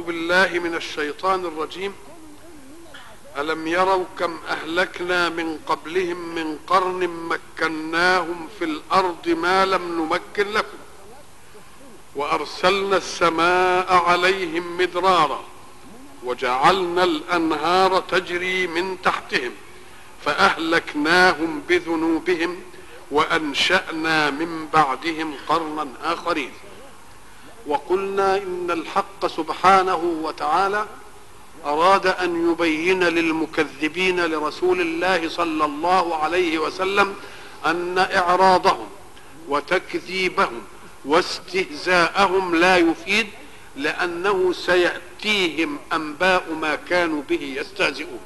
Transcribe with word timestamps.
بالله 0.00 0.58
من 0.58 0.74
الشيطان 0.74 1.44
الرجيم. 1.44 1.94
ألم 3.38 3.66
يروا 3.66 4.04
كم 4.18 4.38
أهلكنا 4.48 5.28
من 5.28 5.58
قبلهم 5.66 6.34
من 6.34 6.58
قرن 6.66 7.28
مكناهم 7.28 8.48
في 8.58 8.64
الأرض 8.64 9.28
ما 9.28 9.64
لم 9.66 9.82
نمكن 9.98 10.52
لكم 10.52 10.78
وأرسلنا 12.14 12.96
السماء 12.96 13.94
عليهم 13.94 14.76
مدرارا 14.76 15.44
وجعلنا 16.24 17.04
الأنهار 17.04 18.00
تجري 18.00 18.66
من 18.66 19.02
تحتهم 19.02 19.52
فأهلكناهم 20.24 21.62
بذنوبهم 21.68 22.60
وأنشأنا 23.10 24.30
من 24.30 24.68
بعدهم 24.74 25.34
قرنا 25.48 25.88
آخرين. 26.02 26.52
وقلنا 27.66 28.36
إن 28.36 28.70
الحق 28.70 29.26
سبحانه 29.26 29.96
وتعالى 30.22 30.86
أراد 31.64 32.06
أن 32.06 32.50
يبين 32.50 33.04
للمكذبين 33.04 34.20
لرسول 34.26 34.80
الله 34.80 35.28
صلى 35.28 35.64
الله 35.64 36.16
عليه 36.16 36.58
وسلم 36.58 37.14
أن 37.66 37.98
إعراضهم 37.98 38.86
وتكذيبهم 39.48 40.62
واستهزاءهم 41.04 42.54
لا 42.54 42.76
يفيد 42.76 43.26
لأنه 43.76 44.52
سيأتيهم 44.52 45.78
أنباء 45.92 46.52
ما 46.60 46.74
كانوا 46.74 47.22
به 47.28 47.54
يستهزئون. 47.60 48.20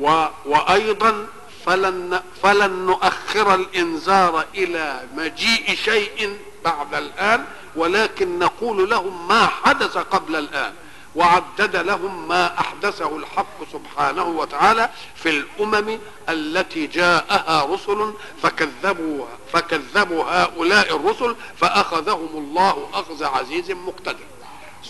و 0.00 0.24
وأيضا 0.46 1.26
فلن, 1.66 2.20
فلن 2.42 2.86
نؤخر 2.86 3.54
الإنذار 3.54 4.44
إلى 4.54 5.00
مجيء 5.16 5.74
شيء 5.74 6.36
بعد 6.64 6.94
الآن 6.94 7.44
ولكن 7.76 8.38
نقول 8.38 8.90
لهم 8.90 9.28
ما 9.28 9.46
حدث 9.46 9.98
قبل 9.98 10.36
الآن 10.36 10.72
وعدد 11.14 11.76
لهم 11.76 12.28
ما 12.28 12.60
أحدثه 12.60 13.16
الحق 13.16 13.72
سبحانه 13.72 14.24
وتعالى 14.24 14.90
في 15.14 15.28
الأمم 15.28 15.98
التي 16.28 16.86
جاءها 16.86 17.64
رسل 17.64 18.12
فكذبوا 18.42 19.26
فكذبوا 19.52 20.24
هؤلاء 20.24 20.96
الرسل 20.96 21.36
فأخذهم 21.56 22.28
الله 22.34 22.88
أخذ 22.94 23.24
عزيز 23.24 23.70
مقتدر. 23.70 24.24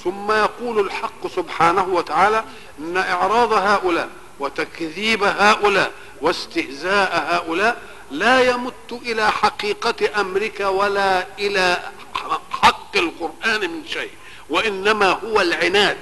ثم 0.04 0.32
يقول 0.32 0.86
الحق 0.86 1.26
سبحانه 1.36 1.84
وتعالى 1.84 2.44
إن 2.78 2.96
إعراض 2.96 3.52
هؤلاء 3.52 4.08
وتكذيب 4.40 5.24
هؤلاء 5.24 5.92
واستهزاء 6.20 7.26
هؤلاء 7.34 7.82
لا 8.10 8.50
يمت 8.50 8.92
إلى 8.92 9.30
حقيقة 9.30 10.20
امرك 10.20 10.60
ولا 10.60 11.26
إلى 11.38 11.82
حق 12.92 12.96
القرآن 12.98 13.70
من 13.70 13.86
شيء 13.88 14.10
وإنما 14.50 15.06
هو 15.10 15.40
العناد 15.40 15.96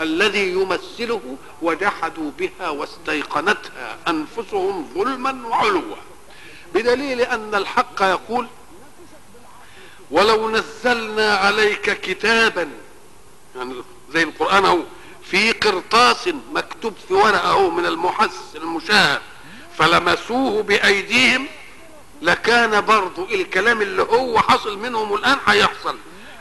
الذي 0.00 0.52
يمثله 0.52 1.36
وجحدوا 1.62 2.30
بها 2.38 2.68
واستيقنتها 2.70 3.98
أنفسهم 4.08 4.88
ظلما 4.94 5.46
وعلوا. 5.48 5.96
بدليل 6.74 7.20
أن 7.20 7.54
الحق 7.54 8.02
يقول 8.02 8.46
ولو 10.10 10.50
نزلنا 10.50 11.34
عليك 11.34 12.00
كتابا 12.00 12.70
يعني 13.56 13.74
زي 14.12 14.22
القرآن 14.22 14.64
أهو 14.64 14.80
في 15.24 15.52
قرطاس 15.52 16.28
مكتوب 16.52 16.94
في 17.08 17.14
ورقة 17.14 17.50
أهو 17.50 17.70
من 17.70 17.86
المحس 17.86 18.56
المشاهد 18.56 19.20
فلمسوه 19.78 20.62
بأيديهم 20.62 21.46
لكان 22.22 22.80
برضو 22.80 23.24
الكلام 23.24 23.82
اللي 23.82 24.02
هو 24.02 24.38
حصل 24.38 24.78
منهم 24.78 25.14
الآن 25.14 25.36
هيحصل. 25.46 25.96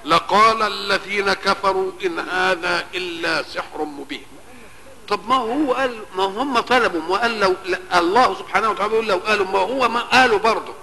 لقال 0.06 0.62
الذين 0.62 1.34
كفروا 1.34 1.92
إن 2.06 2.20
هذا 2.20 2.88
إلا 2.96 3.44
سحر 3.44 3.84
مبين. 3.84 4.26
طب 5.08 5.30
ما 5.30 5.36
هو 5.36 5.73
قال 5.73 6.00
ما 6.16 6.23
هم 6.23 6.60
طلبوا 6.60 7.02
وقال 7.08 7.40
لو 7.40 7.56
الله 7.95 8.36
سبحانه 8.40 8.70
وتعالى 8.70 8.94
يقول 8.94 9.08
لو 9.08 9.18
قالوا 9.18 9.45
ما 9.45 9.60
هو 9.60 9.90
ما 9.90 10.00
قالوا 10.00 10.40
برضه. 10.40 10.73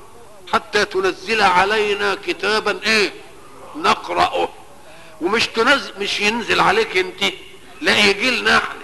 حتى 0.53 0.85
تنزل 0.85 1.43
علينا 1.43 2.15
كتابا 2.27 2.81
إيه؟ 2.87 3.13
نقرأه. 3.77 4.49
ومش 5.21 5.47
تنزل 5.47 5.93
مش 6.01 6.21
ينزل 6.21 6.61
عليك 6.61 6.97
أنت 6.97 7.25
لا 7.81 7.99
يجي 7.99 8.31
لنا 8.31 8.57
إحنا. 8.57 8.81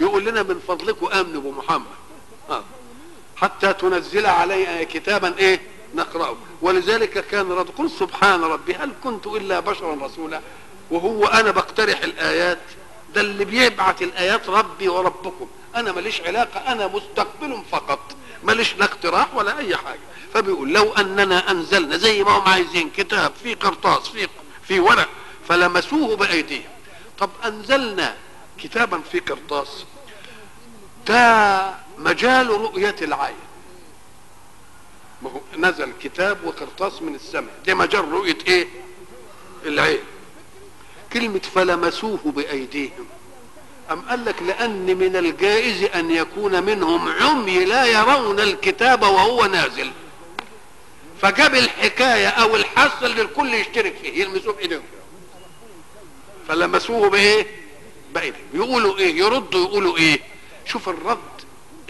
يقول 0.00 0.24
لنا 0.24 0.42
من 0.42 0.60
فضلكم 0.68 1.06
امنوا 1.06 1.42
بمحمد 1.42 1.86
آه. 2.50 2.64
حتى 3.36 3.72
تنزل 3.72 4.26
علينا 4.26 4.82
كتابا 4.82 5.38
إيه؟ 5.38 5.60
نقرأه. 5.94 6.36
ولذلك 6.62 7.26
كان 7.26 7.52
رد 7.52 7.70
قل 7.78 7.90
سبحان 7.90 8.44
ربي 8.44 8.74
هل 8.74 8.92
كنت 9.04 9.26
إلا 9.26 9.60
بشرا 9.60 10.06
رسولا؟ 10.06 10.40
وهو 10.90 11.26
أنا 11.26 11.50
بقترح 11.50 11.98
الآيات 12.02 12.58
ده 13.14 13.20
اللي 13.20 13.44
بيبعت 13.44 14.02
الآيات 14.02 14.48
ربي 14.48 14.88
وربكم. 14.88 15.46
أنا 15.76 15.92
ماليش 15.92 16.20
علاقة 16.20 16.72
أنا 16.72 16.86
مستقبل 16.86 17.62
فقط. 17.72 18.00
ماليش 18.42 18.76
لا 18.76 18.84
اقتراح 18.84 19.34
ولا 19.34 19.58
أي 19.58 19.76
حاجة. 19.76 20.00
فبيقول 20.34 20.72
لو 20.72 20.92
أننا 20.92 21.50
أنزلنا 21.50 21.96
زي 21.96 22.24
ما 22.24 22.30
هم 22.30 22.48
عايزين 22.48 22.90
كتاب 22.90 23.32
في 23.42 23.54
قرطاس 23.54 24.08
في 24.08 24.28
في 24.68 24.80
ورق 24.80 25.08
فلمسوه 25.48 26.16
بأيديهم. 26.16 26.70
طب 27.18 27.30
أنزلنا 27.44 28.14
كتابا 28.58 29.00
في 29.12 29.18
قرطاس 29.18 29.84
ده 31.06 31.70
مجال 31.98 32.48
رؤية 32.50 32.96
العين. 33.02 33.45
ما 35.22 35.30
هو 35.30 35.40
نزل 35.58 35.92
كتاب 36.02 36.44
وقرطاس 36.44 37.02
من 37.02 37.14
السماء. 37.14 37.54
ده 37.66 37.74
مجال 37.74 38.12
رؤية 38.12 38.38
إيه؟ 38.46 38.68
العين. 39.64 40.00
كلمة 41.12 41.40
فلمسوه 41.54 42.20
بأيديهم. 42.24 43.06
أم 43.92 44.00
قال 44.00 44.24
لك 44.24 44.42
لأن 44.42 44.98
من 44.98 45.16
الجائز 45.16 45.82
أن 45.82 46.10
يكون 46.10 46.62
منهم 46.62 47.08
عمي 47.08 47.64
لا 47.64 47.84
يرون 47.84 48.40
الكتاب 48.40 49.02
وهو 49.02 49.44
نازل. 49.44 49.90
فجاب 51.22 51.54
الحكاية 51.54 52.28
أو 52.28 52.56
الحث 52.56 53.02
اللي 53.02 53.22
الكل 53.22 53.54
يشترك 53.54 53.94
فيه 54.02 54.22
يلمسوه 54.22 54.52
بإيديهم. 54.52 54.82
فلمسوه 56.48 57.10
بإيه؟ 57.10 57.46
بأيديهم. 58.14 58.44
يقولوا 58.54 58.98
إيه؟ 58.98 59.16
يردوا 59.18 59.68
يقولوا 59.68 59.96
إيه؟ 59.96 60.20
شوف 60.66 60.88
الرد 60.88 61.18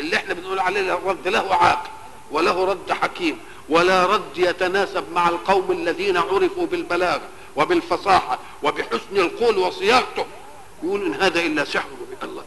اللي 0.01 0.17
إحنا 0.17 0.35
بنقول 0.35 0.59
عليه 0.59 0.95
الرد 0.95 1.29
له 1.29 1.55
عاقل. 1.55 1.91
وله 2.31 2.65
رد 2.65 2.93
حكيم 2.93 3.39
ولا 3.69 4.07
رد 4.07 4.39
يتناسب 4.39 5.05
مع 5.13 5.29
القوم 5.29 5.73
الذين 5.73 6.17
عرفوا 6.17 6.67
بالبلاغة 6.67 7.29
وبالفصاحة 7.57 8.39
وبحسن 8.63 9.17
القول 9.17 9.59
وصياغته. 9.59 10.27
يقول 10.83 11.07
إن 11.07 11.15
هذا 11.15 11.41
إلا 11.41 11.65
سحر 11.65 11.89
مبين. 12.03 12.31
الله. 12.31 12.45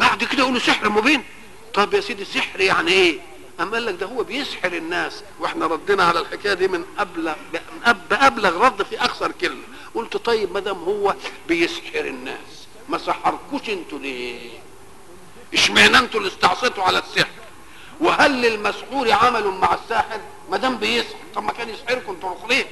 بعد 0.00 0.24
كده 0.24 0.42
يقولوا 0.42 0.60
سحر 0.60 0.88
مبين. 0.88 1.24
طب 1.74 1.94
يا 1.94 2.00
سيدي 2.00 2.24
سحر 2.24 2.60
يعني 2.60 2.92
إيه؟ 2.92 3.18
أما 3.60 3.72
قال 3.72 3.86
لك 3.86 3.94
ده 3.94 4.06
هو 4.06 4.22
بيسحر 4.22 4.72
الناس 4.72 5.22
وإحنا 5.40 5.66
ردنا 5.66 6.04
على 6.04 6.20
الحكاية 6.20 6.54
دي 6.54 6.68
من 6.68 6.84
ابلغ 6.98 7.34
بأبلغ 8.10 8.64
رد 8.64 8.82
في 8.82 9.04
أكثر 9.04 9.32
كلمة. 9.32 9.62
قلت 9.94 10.16
طيب 10.16 10.52
ما 10.52 10.60
دام 10.60 10.78
هو 10.84 11.14
بيسحر 11.48 12.04
الناس 12.04 12.66
ما 12.88 12.98
سحركوش 12.98 13.68
أنتوا 13.68 13.98
ليه؟ 13.98 14.50
إشمعنى 15.54 15.98
أنتوا 15.98 16.20
اللي 16.20 16.32
استعصيتوا 16.32 16.84
على 16.84 16.98
السحر؟ 16.98 17.28
وهل 18.00 18.42
للمسحور 18.42 19.12
عمل 19.12 19.44
مع 19.46 19.74
الساحر 19.74 20.20
ما 20.50 20.56
دام 20.56 20.76
بيسحر 20.76 21.14
طب 21.34 21.42
ما 21.42 21.52
كان 21.52 21.68
يسحركم 21.68 22.16
الاخرين 22.22 22.64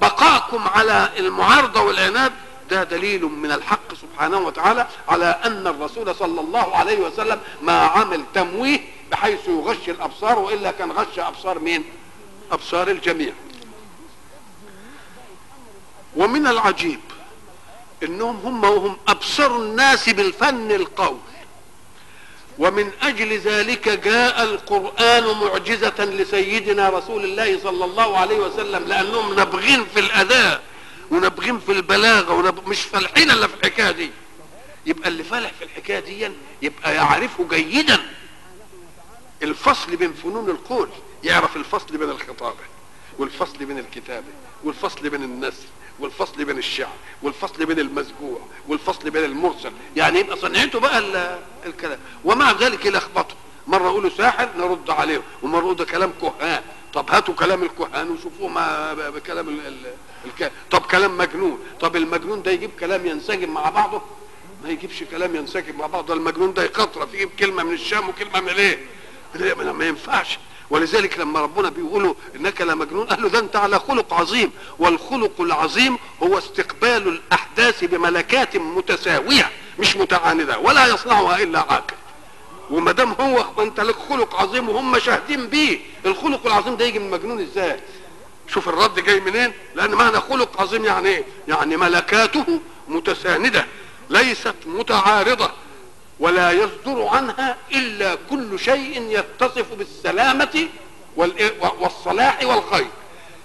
بقاءكم 0.00 0.68
على 0.68 1.10
المعارضة 1.18 1.80
والعناد 1.80 2.32
ده 2.70 2.84
دليل 2.84 3.24
من 3.24 3.52
الحق 3.52 3.94
سبحانه 3.94 4.38
وتعالى 4.38 4.86
على 5.08 5.40
أن 5.44 5.66
الرسول 5.66 6.14
صلى 6.14 6.40
الله 6.40 6.76
عليه 6.76 6.98
وسلم 6.98 7.40
ما 7.62 7.80
عمل 7.80 8.24
تمويه 8.34 8.80
بحيث 9.10 9.48
يغش 9.48 9.88
الأبصار 9.88 10.38
وإلا 10.38 10.70
كان 10.70 10.90
غش 10.92 11.18
أبصار 11.18 11.58
مين؟ 11.58 11.84
أبصار 12.52 12.88
الجميع. 12.88 13.32
ومن 16.16 16.46
العجيب 16.46 17.00
إنهم 18.02 18.36
هم 18.44 18.64
وهم 18.64 18.96
أبصر 19.08 19.56
الناس 19.56 20.08
بالفن 20.08 20.70
القول 20.72 21.16
ومن 22.58 22.90
أجل 23.02 23.38
ذلك 23.38 23.88
جاء 23.88 24.42
القرآن 24.44 25.24
معجزة 25.24 26.04
لسيدنا 26.04 26.88
رسول 26.88 27.24
الله 27.24 27.60
صلى 27.62 27.84
الله 27.84 28.18
عليه 28.18 28.36
وسلم 28.38 28.84
لأنهم 28.84 29.34
نابغين 29.34 29.84
في 29.94 30.00
الاداء 30.00 30.62
ونابغين 31.10 31.58
في 31.58 31.72
البلاغة 31.72 32.32
ونب... 32.34 32.68
مش 32.68 32.80
فالحين 32.80 33.30
إلا 33.30 33.46
في 33.46 33.54
الحكاية 33.54 33.90
دي. 33.90 34.10
يبقى 34.86 35.08
اللي 35.08 35.24
فالح 35.24 35.50
في 35.58 35.64
الحكاية 35.64 36.00
دي 36.00 36.30
يبقى 36.62 36.94
يعرفه 36.94 37.46
جيدا. 37.50 37.98
الفصل 39.42 39.96
بين 39.96 40.12
فنون 40.12 40.50
القول 40.50 40.88
يعرف 41.24 41.56
الفصل 41.56 41.96
بين 41.96 42.10
الخطابة 42.10 42.56
والفصل 43.18 43.64
بين 43.64 43.78
الكتابة 43.78 44.26
والفصل 44.64 45.08
بين 45.08 45.22
النثر 45.22 45.66
والفصل 46.00 46.44
بين 46.44 46.58
الشعر 46.58 46.92
والفصل 47.22 47.66
بين 47.66 47.78
المسجوع 47.78 48.40
والفصل 48.68 49.10
بين 49.10 49.24
المرسل. 49.24 49.72
يعني 49.96 50.18
يبقى 50.20 50.36
صنعته 50.36 50.80
بقى 50.80 51.02
الكلام. 51.66 51.98
ومع 52.24 52.52
ذلك 52.52 52.84
يلخبطوا 52.84 53.36
مرة 53.66 53.84
يقولوا 53.88 54.10
ساحر 54.10 54.48
نرد 54.58 54.90
عليه. 54.90 55.22
ومرة 55.42 55.58
يقولوا 55.58 55.74
ده 55.76 55.84
كلام 55.84 56.12
كهان. 56.22 56.62
طب 56.94 57.10
هاتوا 57.10 57.34
كلام 57.34 57.62
الكهان 57.62 58.10
وشوفوه 58.10 58.48
ما 58.48 58.94
بكلام 58.94 59.48
ال... 59.48 59.66
ال... 59.66 59.76
الك... 60.24 60.52
طب 60.70 60.80
كلام 60.80 61.18
مجنون. 61.18 61.58
طب 61.80 61.96
المجنون 61.96 62.42
ده 62.42 62.50
يجيب 62.50 62.70
كلام 62.80 63.06
ينسجم 63.06 63.50
مع 63.54 63.70
بعضه؟ 63.70 64.02
ما 64.64 64.68
يجيبش 64.70 65.02
كلام 65.02 65.36
ينسجم 65.36 65.78
مع 65.78 65.86
بعضه. 65.86 66.14
المجنون 66.14 66.54
ده 66.54 66.62
يقطرف 66.64 67.14
يجيب 67.14 67.30
كلمه 67.38 67.62
من 67.62 67.74
الشام 67.74 68.08
وكلمة 68.08 68.40
من 68.40 68.48
الايه 68.48 68.78
ما 69.54 69.72
ما 69.72 69.84
ينفعش. 69.86 70.38
ولذلك 70.70 71.18
لما 71.18 71.40
ربنا 71.40 71.68
بيقولوا 71.68 72.14
إنك 72.36 72.60
لمجنون 72.60 73.06
قال 73.06 73.22
له 73.22 73.28
ده 73.28 73.38
أنت 73.38 73.56
على 73.56 73.78
خلق 73.78 74.14
عظيم 74.14 74.50
والخلق 74.78 75.40
العظيم 75.40 75.98
هو 76.22 76.38
استقبال 76.38 77.08
الأحداث 77.08 77.84
بملكات 77.84 78.56
متساوية 78.56 79.50
مش 79.78 79.96
متعاندة 79.96 80.58
ولا 80.58 80.86
يصنعها 80.86 81.42
إلا 81.42 81.58
عاقل. 81.58 81.94
وما 82.70 82.92
دام 82.92 83.12
هو 83.20 83.44
أنت 83.62 83.80
لك 83.80 83.96
خلق 84.08 84.40
عظيم 84.40 84.68
وهم 84.68 84.98
شاهدين 84.98 85.46
بيه 85.46 85.78
الخلق 86.06 86.46
العظيم 86.46 86.76
ده 86.76 86.84
يجي 86.84 86.98
من 86.98 87.10
مجنون 87.10 87.40
إزاي؟ 87.40 87.80
شوف 88.48 88.68
الرد 88.68 89.00
جاي 89.00 89.20
منين؟ 89.20 89.52
لأن 89.74 89.90
معنى 89.90 90.20
خلق 90.20 90.60
عظيم 90.60 90.84
يعني 90.84 91.08
إيه؟ 91.08 91.24
يعني 91.48 91.76
ملكاته 91.76 92.60
متساندة 92.88 93.66
ليست 94.10 94.54
متعارضة. 94.66 95.50
ولا 96.20 96.52
يصدر 96.52 97.06
عنها 97.06 97.56
إلا 97.72 98.18
كل 98.30 98.58
شيء 98.58 99.02
يتصف 99.10 99.72
بالسلامة 99.72 100.68
والصلاح 101.80 102.44
والخير. 102.44 102.86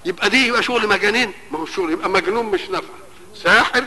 يبقى 0.05 0.29
دي 0.29 0.47
يبقى 0.47 0.63
شغل 0.63 0.87
مجانين. 0.87 1.33
ما 1.51 1.59
هو 1.59 1.63
الشغل 1.63 1.91
يبقى 1.91 2.09
مجنون 2.09 2.45
مش 2.45 2.61
نفع 2.69 2.93
ساحر 3.35 3.83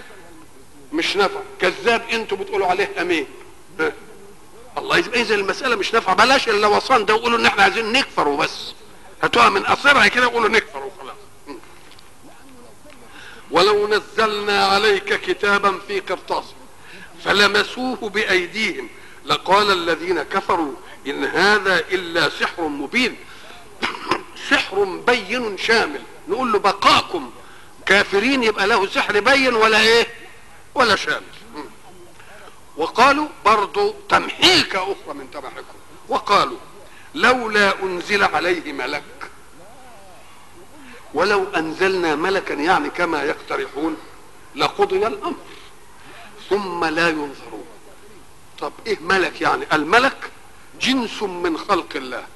مش 0.93 1.17
نفع 1.17 1.41
كذاب 1.61 2.03
أنتوا 2.13 2.37
بتقولوا 2.39 2.67
عليه 2.67 2.91
أمين. 3.01 3.27
الله 4.79 4.99
يبقى 4.99 5.21
إذا 5.21 5.35
المسألة 5.35 5.77
مش 5.77 5.95
نافعة 5.95 6.15
بلاش 6.17 6.49
الا 6.49 6.67
وصان 6.67 7.05
ده 7.05 7.15
وقولوا 7.15 7.39
إن 7.39 7.47
إحنا 7.47 7.63
عايزين 7.63 7.93
نكفر 7.93 8.29
وبس. 8.29 8.73
هاتوها 9.23 9.49
من 9.49 9.63
قصرها 9.63 10.09
كده 10.09 10.27
وقولوا 10.27 10.49
نكفر 10.49 10.79
وخلاص. 10.87 11.17
ولو 13.51 13.89
نزلنا 13.89 14.67
عليك 14.67 15.21
كتابا 15.21 15.79
في 15.89 16.01
قرطاس 16.01 16.45
فلمسوه 17.27 17.97
بأيديهم. 17.97 18.89
لقال 19.25 19.71
الذين 19.71 20.23
كفروا 20.23 20.73
إن 21.07 21.25
هذا 21.25 21.79
إلا 21.79 22.29
سحر 22.29 22.63
مبين. 22.63 23.17
سحر 24.51 24.85
بين 24.85 25.59
شامل. 25.59 26.03
نقول 26.29 26.53
له 26.53 26.59
بقاكم. 26.59 27.31
كافرين 27.87 28.43
يبقى 28.43 28.67
له 28.67 28.87
سحر 28.87 29.21
بين 29.21 29.55
ولا 29.55 29.81
إيه؟ 29.81 30.07
ولا 30.75 30.97
شامل. 30.97 31.23
وقالوا 32.77 33.29
برضو 33.45 33.95
تمحيكة 34.09 34.79
أخرى 34.79 35.15
من 35.15 35.31
تمحكم 35.31 35.77
وقالوا 36.09 36.59
لولا 37.15 37.83
أنزل 37.83 38.25
عليه 38.25 38.73
ملك. 38.73 39.03
ولو 41.15 41.45
أنزلنا 41.57 42.15
ملكا 42.15 42.55
يعني 42.55 42.91
كما 42.91 43.23
يقترحون 43.23 43.97
لقضي 44.57 45.07
الأمر. 45.07 45.37
ثم 46.51 46.85
لا 46.85 47.09
ينظرون. 47.09 47.67
طب 48.59 48.73
إيه 48.87 48.99
ملك 49.01 49.41
يعني؟ 49.41 49.65
الملك 49.73 50.31
جنس 50.81 51.23
من 51.23 51.59
خلق 51.59 51.97
الله. 51.97 52.27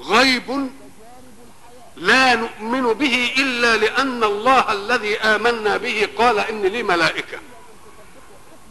غيب 0.00 0.70
لا 1.96 2.34
نؤمن 2.34 2.92
به 2.92 3.34
إلا 3.38 3.76
لأن 3.76 4.24
الله 4.24 4.72
الذي 4.72 5.18
آمنا 5.18 5.76
به 5.76 6.08
قال 6.18 6.38
إن 6.38 6.62
لي 6.62 6.82
ملائكة. 6.82 7.38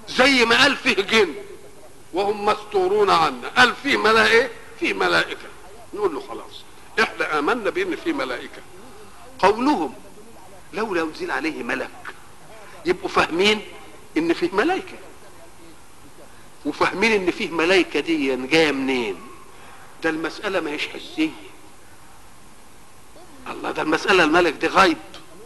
زي 0.07 0.45
ما 0.45 0.61
قال 0.61 0.77
فيه 0.77 0.95
جن 0.95 1.33
وهم 2.13 2.45
مستورون 2.45 3.09
عنا. 3.09 3.47
قال 3.57 3.75
فيه 3.83 3.97
ملائكة؟ 3.97 4.49
فيه 4.79 4.93
ملائكة. 4.93 5.47
نقول 5.93 6.13
له 6.13 6.21
خلاص 6.29 6.63
إحنا 6.99 7.39
آمنا 7.39 7.69
بإن 7.69 7.95
فيه 7.95 8.13
ملائكة. 8.13 8.61
قولهم 9.39 9.93
لولا 10.73 11.01
أنزل 11.01 11.31
عليه 11.31 11.63
ملك 11.63 11.89
يبقوا 12.85 13.09
فاهمين؟ 13.09 13.61
إن 14.17 14.33
فيه 14.33 14.49
ملائكه 14.53 14.97
وفاهمين 16.65 17.11
إن 17.11 17.31
فيه 17.31 17.49
ملائكه 17.49 17.99
دي 17.99 18.35
جاية 18.35 18.71
منين؟ 18.71 19.15
ده 20.03 20.09
المسألة 20.09 20.59
ما 20.59 20.71
هيش 20.71 20.87
حسية. 20.87 21.29
الله 23.51 23.71
ده 23.71 23.81
المسألة 23.81 24.23
الملك 24.23 24.53
دي 24.53 24.67
غيب 24.67 24.97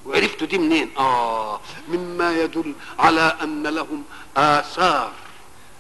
وعرفتوا 0.06 0.48
دي 0.48 0.58
منين؟ 0.58 0.90
آه 0.98 1.60
مما 1.88 2.42
يدل 2.42 2.74
على 3.00 3.38
أن 3.44 3.68
لهم 3.68 4.04
آثار. 4.38 5.12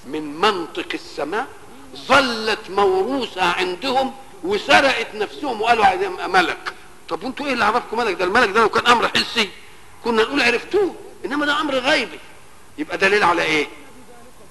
من 0.07 0.37
منطق 0.41 0.87
السماء 0.93 1.47
ظلت 1.95 2.69
موروثة 2.69 3.43
عندهم 3.43 4.13
وسرقت 4.43 5.15
نفسهم 5.15 5.61
وقالوا 5.61 5.85
عايزين 5.85 6.29
ملك. 6.29 6.73
طب 7.09 7.23
وانتوا 7.23 7.45
إيه 7.45 7.53
اللي 7.53 7.65
عرفكم 7.65 7.97
ملك؟ 7.97 8.13
ده 8.15 8.25
الملك 8.25 8.49
ده 8.49 8.61
لو 8.61 8.69
كان 8.69 8.87
أمر 8.87 9.07
حسي 9.07 9.49
كنا 10.03 10.21
نقول 10.23 10.41
عرفتوه 10.41 10.95
إنما 11.25 11.45
ده 11.45 11.61
أمر 11.61 11.75
غيبي 11.75 12.19
يبقى 12.77 12.98
دليل 12.98 13.24
على 13.24 13.42
إيه؟ 13.44 13.68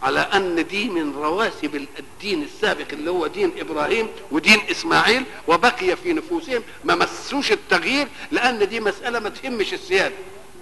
على 0.03 0.21
أن 0.21 0.67
دي 0.67 0.89
من 0.89 1.15
رواسب 1.17 1.87
الدين 1.99 2.43
السابق 2.43 2.87
اللي 2.93 3.11
هو 3.11 3.27
دين 3.27 3.53
إبراهيم 3.59 4.09
ودين 4.31 4.61
إسماعيل 4.71 5.25
وبقي 5.49 5.97
في 5.97 6.13
نفوسهم 6.13 6.63
ما 6.85 6.95
مسوش 6.95 7.53
التغيير 7.53 8.09
لأن 8.31 8.69
دي 8.69 8.81
مسألة 8.81 9.19
ما 9.19 9.29
تهمش 9.29 9.75
السياده 9.75 10.15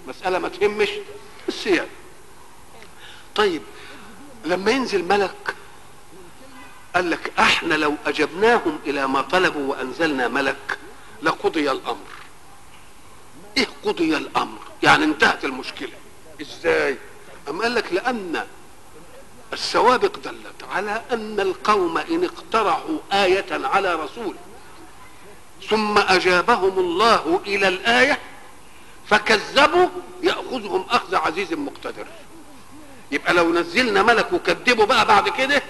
مسألة 0.09 0.39
ما 0.39 0.49
تهمش 0.49 0.89
السياده 1.49 1.89
طيب 3.35 3.63
لما 4.45 4.71
ينزل 4.71 5.05
ملك 5.05 5.55
قال 6.95 7.11
لك 7.11 7.33
إحنا 7.39 7.75
لو 7.75 7.95
أجبناهم 8.07 8.79
إلى 8.87 9.07
ما 9.09 9.21
طلبوا 9.23 9.71
وأنزلنا 9.71 10.29
ملك 10.29 10.79
لقضي 11.23 11.71
الأمر. 11.71 12.07
إيه 13.57 13.67
قضي 13.85 14.17
الأمر؟ 14.17 14.59
يعني 14.83 15.05
انتهت 15.05 15.45
المشكلة. 15.45 15.93
إزاي؟ 16.41 16.97
أم 17.49 17.63
قال 17.63 17.75
لك 17.75 17.93
لأن 17.93 18.47
السوابق 19.53 20.17
دلت 20.25 20.65
على 20.73 21.03
أن 21.13 21.41
القوم 21.41 21.99
إن 21.99 22.25
اقترحوا 22.25 22.99
آية 23.13 23.47
على 23.67 23.95
رسول 23.95 24.35
ثم 25.71 25.99
أجابهم 25.99 26.79
الله 26.79 27.41
إلى 27.47 27.69
الآية 27.69 28.19
فكذبوا 29.07 29.89
يأخذهم 30.23 30.85
أخذ 30.91 31.15
عزيز 31.15 31.53
مقتدر. 31.53 32.07
يبقى 33.11 33.35
لو 33.35 33.53
نزلنا 33.53 34.03
ملك 34.03 34.33
وكذبوا 34.33 34.85
بقى 34.85 35.07
بعد 35.07 35.29
كده 35.29 35.63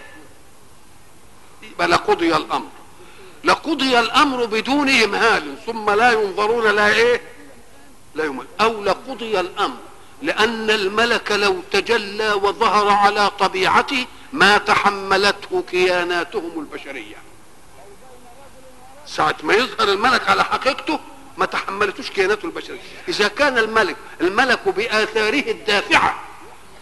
يبقى 1.62 1.88
لقضي 1.88 2.36
الأمر. 2.36 2.68
لقضي 3.44 3.98
الأمر 3.98 4.44
بدون 4.44 4.88
امهال 4.88 5.56
ثم 5.66 5.90
لا 5.90 6.12
ينظرون 6.12 6.66
لا 6.74 6.88
إيه 6.88 7.20
لا 8.14 8.24
يمهل 8.24 8.46
أو 8.60 8.84
لقضي 8.84 9.40
الأمر 9.40 9.76
لأن 10.22 10.70
الملك 10.70 11.32
لو 11.32 11.62
تجلى 11.72 12.32
وظهر 12.32 12.88
على 12.88 13.30
طبيعته 13.30 14.06
ما 14.32 14.58
تحملته 14.58 15.64
كياناتهم 15.70 16.60
البشرية. 16.60 17.16
ساعة 19.06 19.36
ما 19.42 19.54
يظهر 19.54 19.88
الملك 19.88 20.28
على 20.28 20.44
حقيقته 20.44 21.00
ما 21.36 21.46
تحملتوش 21.46 22.10
كياناته 22.10 22.46
البشرية. 22.46 22.80
إذا 23.08 23.28
كان 23.28 23.58
الملك 23.58 23.96
الملك 24.20 24.68
بآثاره 24.68 25.50
الدافعة 25.50 26.22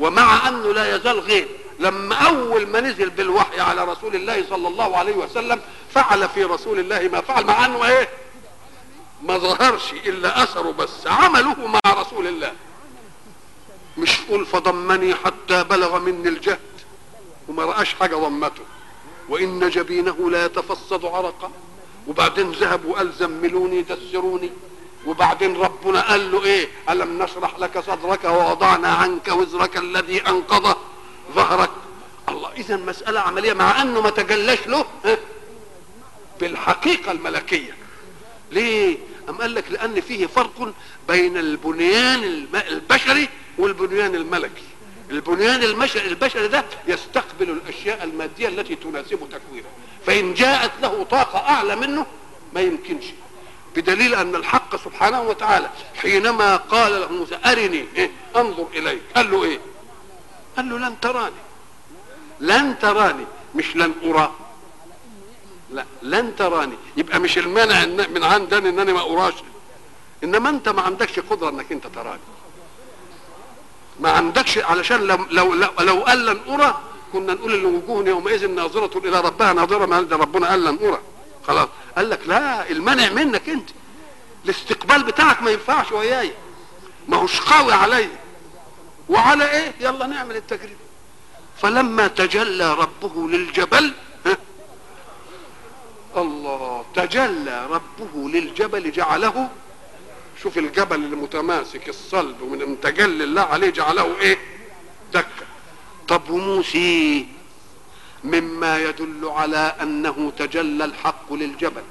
ومع 0.00 0.48
أنه 0.48 0.72
لا 0.72 0.96
يزال 0.96 1.20
غير 1.20 1.48
لما 1.78 2.14
أول 2.14 2.66
ما 2.66 2.80
نزل 2.80 3.10
بالوحي 3.10 3.60
على 3.60 3.84
رسول 3.84 4.14
الله 4.16 4.44
صلى 4.50 4.68
الله 4.68 4.96
عليه 4.96 5.16
وسلم 5.16 5.60
فعل 5.94 6.28
في 6.28 6.44
رسول 6.44 6.78
الله 6.78 7.08
ما 7.12 7.20
فعل 7.20 7.44
مع 7.44 7.64
أنه 7.64 7.84
إيه؟ 7.84 8.08
ما 9.22 9.38
ظهرش 9.38 9.92
إلا 9.92 10.42
أثره 10.42 10.70
بس 10.70 11.06
عمله 11.06 11.66
مع 11.66 11.80
رسول 11.86 12.26
الله. 12.26 12.52
مش 13.98 14.20
قول 14.20 14.46
فضمني 14.46 15.14
حتى 15.14 15.64
بلغ 15.64 15.98
مني 15.98 16.28
الجهد 16.28 16.58
وما 17.48 17.64
رآش 17.64 17.94
حاجة 17.94 18.16
ضمته. 18.16 18.62
وإن 19.28 19.70
جبينه 19.70 20.30
لا 20.30 20.44
يتفصد 20.44 21.04
عرقا 21.04 21.50
وبعدين 22.08 22.52
ذهب 22.52 22.84
وقال 22.84 23.12
زملوني 23.12 23.82
دسروني 23.82 24.50
وبعدين 25.06 25.56
ربنا 25.56 26.00
قال 26.10 26.32
له 26.32 26.44
إيه؟ 26.44 26.68
ألم 26.90 27.22
نشرح 27.22 27.58
لك 27.58 27.78
صدرك 27.78 28.24
ووضعنا 28.24 28.88
عنك 28.88 29.28
وزرك 29.28 29.76
الذي 29.76 30.20
أنقض 30.28 30.76
ظهرك. 31.34 31.70
الله 32.28 32.52
إذا 32.52 32.76
مسألة 32.76 33.20
عملية 33.20 33.52
مع 33.52 33.82
أنه 33.82 34.00
ما 34.00 34.10
تجلاش 34.10 34.66
له 34.66 34.84
بالحقيقة 36.40 37.12
الملكية. 37.12 37.76
ليه؟ 38.50 38.98
أم 39.30 39.36
قال 39.36 39.54
لك 39.54 39.64
لأن 39.70 40.00
فيه 40.00 40.26
فرق 40.26 40.72
بين 41.08 41.36
البنيان 41.36 42.46
البشري 42.68 43.28
والبنيان 43.58 44.14
الملكي. 44.14 44.62
البنيان 45.10 45.62
البشري 45.62 46.48
ده 46.48 46.64
يستقبل 46.86 47.50
الأشياء 47.50 48.04
المادية 48.04 48.48
التي 48.48 48.74
تناسب 48.74 49.18
تكوينه 49.32 49.68
فإن 50.06 50.34
جاءت 50.34 50.70
له 50.82 51.02
طاقة 51.04 51.38
أعلى 51.38 51.76
منه 51.76 52.06
ما 52.54 52.60
يمكنش. 52.60 53.04
بدليل 53.76 54.14
أن 54.14 54.34
الحق 54.34 54.76
سبحانه 54.84 55.22
وتعالى 55.22 55.70
حينما 55.96 56.56
قال 56.56 56.92
له 57.00 57.08
موسى 57.12 57.38
أرني 57.46 57.84
إيه؟ 57.96 58.10
أنظر 58.36 58.66
إليك. 58.74 59.02
قال 59.16 59.30
له 59.30 59.44
إيه؟ 59.44 59.58
قال 60.56 60.68
له 60.70 60.78
لن 60.78 61.00
تراني. 61.00 61.34
لن 62.40 62.78
تراني. 62.78 63.24
مش 63.54 63.76
لن 63.76 63.92
أرى. 64.04 64.34
لا 65.72 65.84
لن 66.02 66.36
تراني. 66.36 66.74
يبقى 66.96 67.20
مش 67.20 67.38
المانع 67.38 67.84
من 68.06 68.24
عندنا 68.24 68.68
ان 68.68 68.78
أنا 68.78 68.92
ما 68.92 69.00
أراش. 69.00 69.34
إنما 70.24 70.48
أنت 70.48 70.68
ما 70.68 70.82
عندكش 70.82 71.18
قدرة 71.18 71.48
إنك 71.48 71.72
أنت 71.72 71.86
تراني. 71.86 72.20
ما 74.00 74.10
عندكش 74.10 74.58
علشان 74.58 75.00
لو 75.00 75.18
لو 75.30 75.54
لو, 75.54 75.68
لو 75.80 76.00
قال 76.00 76.26
لن 76.26 76.40
أرى 76.48 76.80
كنا 77.12 77.34
نقول 77.34 77.54
إن 77.54 77.64
وجوه 77.64 78.08
يومئذ 78.08 78.50
ناظرة 78.50 78.98
إلى 78.98 79.20
ربها 79.20 79.52
ناظرة 79.52 79.86
ما 79.86 80.00
ده 80.02 80.16
ربنا 80.16 80.48
قال 80.48 80.64
لن 80.64 80.78
أرى. 80.82 80.98
خلاص. 81.46 81.68
قال 81.96 82.10
لك 82.10 82.20
لا 82.26 82.70
المنع 82.70 83.08
منك 83.08 83.48
أنت. 83.48 83.70
الاستقبال 84.44 85.02
بتاعك 85.02 85.42
ما 85.42 85.50
ينفعش 85.50 85.92
وياي. 85.92 86.32
ما 87.08 87.16
هوش 87.16 87.40
قوي 87.40 87.72
عليا. 87.72 88.18
وعلى 89.08 89.50
إيه؟ 89.50 89.74
يلا 89.80 90.06
نعمل 90.06 90.36
التجربة. 90.36 90.76
فلما 91.62 92.08
تجلى 92.08 92.74
ربه 92.74 93.28
للجبل 93.28 93.92
الله 96.16 96.84
تجلى 96.94 97.66
ربه 97.66 98.28
للجبل 98.28 98.92
جعله. 98.92 99.48
شوف 100.42 100.58
الجبل 100.58 100.96
المتماسك 100.96 101.88
الصلب 101.88 102.42
ومن 102.42 102.80
تجلي 102.80 103.24
الله 103.24 103.42
عليه 103.42 103.70
جعله 103.70 104.20
إيه؟ 104.20 104.38
دكة. 105.12 105.46
طب 106.08 106.30
وموسى؟ 106.30 107.26
مما 108.24 108.78
يدل 108.78 109.28
على 109.28 109.74
أنه 109.82 110.32
تجلى 110.38 110.84
الحق 110.84 111.32
للجبل 111.32 111.82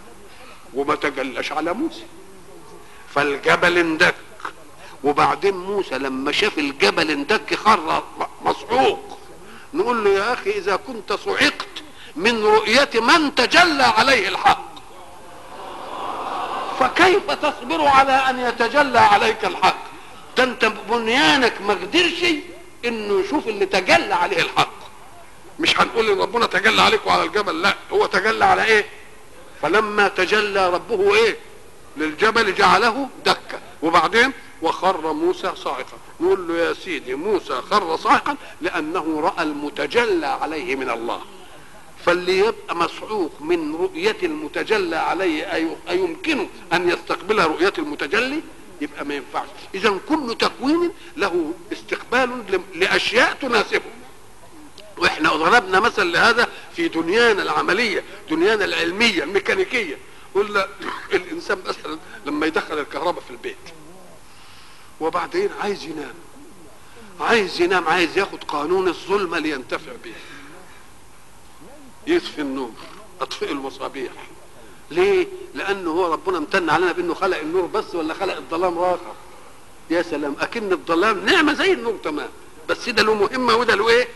وما 0.74 0.96
تجلاش 0.96 1.52
على 1.52 1.74
موسى. 1.74 2.06
فالجبل 3.16 3.78
اندك. 3.78 4.16
وبعدين 5.04 5.58
موسى 5.58 5.98
لما 5.98 6.32
شاف 6.32 6.60
الجبل 6.60 7.12
اندك 7.12 7.56
خر 7.56 8.04
مصعوق. 8.46 9.20
نقول 9.74 10.04
له 10.04 10.10
يا 10.10 10.34
أخي 10.34 10.50
إذا 10.50 10.76
كنت 10.76 11.14
صعقت 11.14 11.68
من 12.16 12.44
رؤية 12.44 12.90
من 12.96 13.36
تجلى 13.36 13.84
عليه 13.84 14.28
الحق. 14.30 14.70
فكيف 16.80 17.32
تصبر 17.32 17.88
على 17.88 18.12
أن 18.12 18.40
يتجلى 18.40 19.00
عليك 19.00 19.46
الحق؟ 19.46 19.78
ده 20.38 20.44
أنت 20.44 20.66
بنيانك 20.90 21.62
ما 21.62 21.74
قدرش 21.74 22.26
إنه 22.86 23.20
يشوف 23.20 23.48
اللي 23.48 23.66
تجلى 23.66 24.14
عليه 24.14 24.42
الحق. 24.42 24.80
مش 25.60 25.80
هنقول 25.80 26.10
إن 26.10 26.22
ربنا 26.22 26.46
تجلى 26.46 26.82
عليكم 26.82 27.10
على 27.10 27.24
الجبل 27.24 27.62
لا 27.62 27.76
هو 27.94 28.06
تجلى 28.06 28.46
على 28.46 28.64
إيه؟ 28.64 28.86
فلما 29.62 30.08
تجلى 30.08 30.70
ربه 30.70 31.16
إيه؟ 31.16 31.38
للجبل 31.98 32.56
جعله 32.56 33.10
دكه 33.26 33.60
وبعدين 33.82 34.32
وخر 34.62 35.14
موسى 35.14 35.52
صاعقا. 35.56 35.98
نقول 36.20 36.48
له 36.48 36.58
يا 36.58 36.74
سيدي 36.74 37.16
موسى 37.16 37.62
خر 37.72 37.98
صاعقا 37.98 38.36
لأنه 38.62 39.22
رأى 39.22 39.44
المتجلى 39.44 40.28
عليه 40.28 40.76
من 40.76 40.90
الله. 40.90 41.22
فاللي 42.06 42.38
يبقى 42.40 42.76
مصعوق 42.76 43.32
من 43.42 43.76
رؤية 43.76 44.18
المتجلى 44.24 44.96
عليه 44.96 45.46
أي- 45.52 45.90
أيمكنه 45.90 46.50
أن 46.74 46.90
يستقبل 46.90 47.40
رؤية 47.40 47.74
المتجلي؟ 47.78 48.42
يبقى 48.82 49.06
ما 49.06 49.16
ينفعش. 49.16 49.48
إذا 49.76 49.98
كل 50.10 50.36
تكوين 50.40 50.92
له 51.18 51.54
استقبال 51.74 52.44
لأشياء 52.76 53.34
تناسبه. 53.42 53.82
وإحنا 54.98 55.30
ضربنا 55.30 55.80
مثل 55.80 56.12
لهذا 56.12 56.48
في 56.76 56.88
دنيانا 56.88 57.44
العملية 57.44 58.04
دنيانا 58.30 58.66
العلمية 58.66 59.24
الميكانيكية. 59.24 59.98
قلنا 60.36 60.68
الإنسان 61.14 61.58
مثلا 61.68 62.00
لما 62.26 62.46
يدخل 62.46 62.80
الكهرباء 62.80 63.24
في 63.24 63.32
البيت 63.32 63.56
وبعدين 65.00 65.50
عايز 65.62 65.84
ينام 65.84 66.14
عايز 67.20 67.62
ينام 67.62 67.88
عايز 67.88 68.18
ياخد 68.18 68.44
قانون 68.44 68.88
الظلمة 68.88 69.40
لينتفع 69.40 69.92
به. 70.04 70.14
يطفي 72.10 72.42
النور 72.42 72.72
اطفئ 73.22 73.52
المصابيح. 73.52 74.12
ليه؟ 74.92 75.28
لأنه 75.56 75.92
هو 75.92 76.14
ربنا 76.14 76.38
امتن 76.38 76.70
علينا 76.70 76.92
بأنه 76.92 77.14
خلق 77.14 77.38
النور 77.38 77.66
بس 77.66 77.96
ولا 77.96 78.14
خلق 78.14 78.36
الظلام 78.36 78.80
راخر 78.80 79.14
يا 79.90 80.02
سلام 80.02 80.36
أكن 80.40 80.72
الظلام 80.74 81.26
نعمة 81.26 81.54
زي 81.54 81.74
النور 81.74 81.98
تمام. 82.04 82.30
بس 82.70 82.90
ده 82.90 83.04
له 83.04 83.14
مهمة 83.14 83.56
وده 83.56 83.76
له 83.76 83.90
إيه؟ 83.90 84.08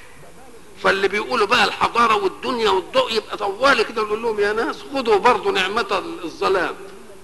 فاللي 0.84 1.08
بيقولوا 1.08 1.48
بقى 1.48 1.64
الحضارة 1.64 2.16
والدنيا 2.16 2.70
والضوء 2.70 3.14
يبقى 3.14 3.38
طوالي 3.38 3.84
كده 3.84 4.02
ونقول 4.02 4.22
لهم 4.22 4.40
يا 4.40 4.54
ناس 4.54 4.76
خدوا 4.94 5.18
برضه 5.18 5.52
نعمة 5.52 6.04
الظلام. 6.24 6.76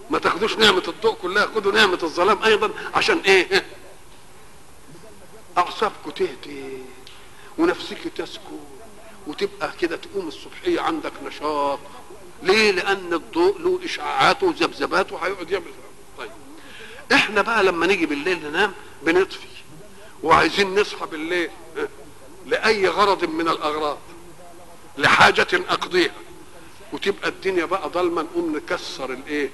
ما 0.10 0.20
تاخدوش 0.20 0.58
نعمة 0.58 0.84
الضوء 0.88 1.14
كلها 1.22 1.46
خدوا 1.56 1.72
نعمة 1.72 2.00
الظلام 2.04 2.44
أيضا 2.44 2.70
عشان 2.94 3.18
إيه؟ 3.26 3.66
اعصابكم 5.58 6.10
تهدي 6.10 6.64
ونفسك 7.58 7.98
تسكن 8.18 8.60
وتبقى 9.30 9.72
كده 9.82 9.96
تقوم 9.98 10.28
الصبحية 10.28 10.82
عندك 10.82 11.12
نشاط. 11.26 11.80
ليه؟ 12.44 12.72
لأن 12.72 13.14
الضوء 13.14 13.60
له 13.62 13.80
إشعاعاته 13.86 14.48
وذبذباته 14.48 15.18
هيقعد 15.18 15.52
يعمل 15.52 15.66
طيب. 16.18 16.32
إحنا 17.14 17.42
بقى 17.42 17.64
لما 17.64 17.88
نيجي 17.88 18.06
بالليل 18.06 18.50
ننام 18.50 18.74
بنطفي. 19.04 19.48
وعايزين 20.24 20.80
نصحى 20.80 21.06
بالليل 21.06 21.50
لأي 22.46 22.88
غرض 22.88 23.26
من 23.26 23.48
الأغراض؟ 23.48 23.98
لحاجة 24.98 25.48
أقضيها. 25.54 26.14
وتبقى 26.94 27.30
الدنيا 27.30 27.66
بقى 27.66 27.90
ضلمة 27.90 28.22
نقوم 28.22 28.56
نكسر 28.56 29.14
الإيه؟ 29.14 29.50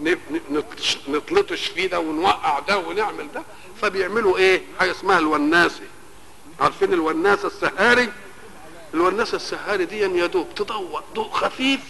ن- 0.00 0.08
ن- 0.10 0.40
نطش- 0.50 0.98
نطلطش 1.08 1.66
فيه 1.66 1.86
ده 1.86 2.00
ونوقع 2.00 2.58
ده 2.58 2.78
ونعمل 2.78 3.32
ده. 3.32 3.42
فبيعملوا 3.82 4.38
إيه؟ 4.38 4.62
حاجة 4.78 4.90
اسمها 4.90 5.18
الوناسة. 5.18 5.80
عارفين 6.60 6.92
الوناسة 6.92 7.46
السهاري؟ 7.46 8.12
الوناسه 8.94 9.36
السهاري 9.36 9.84
دي 9.84 9.98
يا 9.98 10.26
دوب 10.26 10.54
تضوء 10.54 11.00
ضوء 11.14 11.30
خفيف 11.30 11.80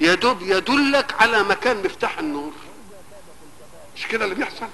يا 0.00 0.14
دوب 0.14 0.42
يدلك 0.42 1.14
على 1.22 1.42
مكان 1.42 1.82
مفتاح 1.84 2.18
النور. 2.18 2.52
مش 3.96 4.06
كده 4.06 4.24
اللي 4.24 4.34
بيحصل؟ 4.34 4.66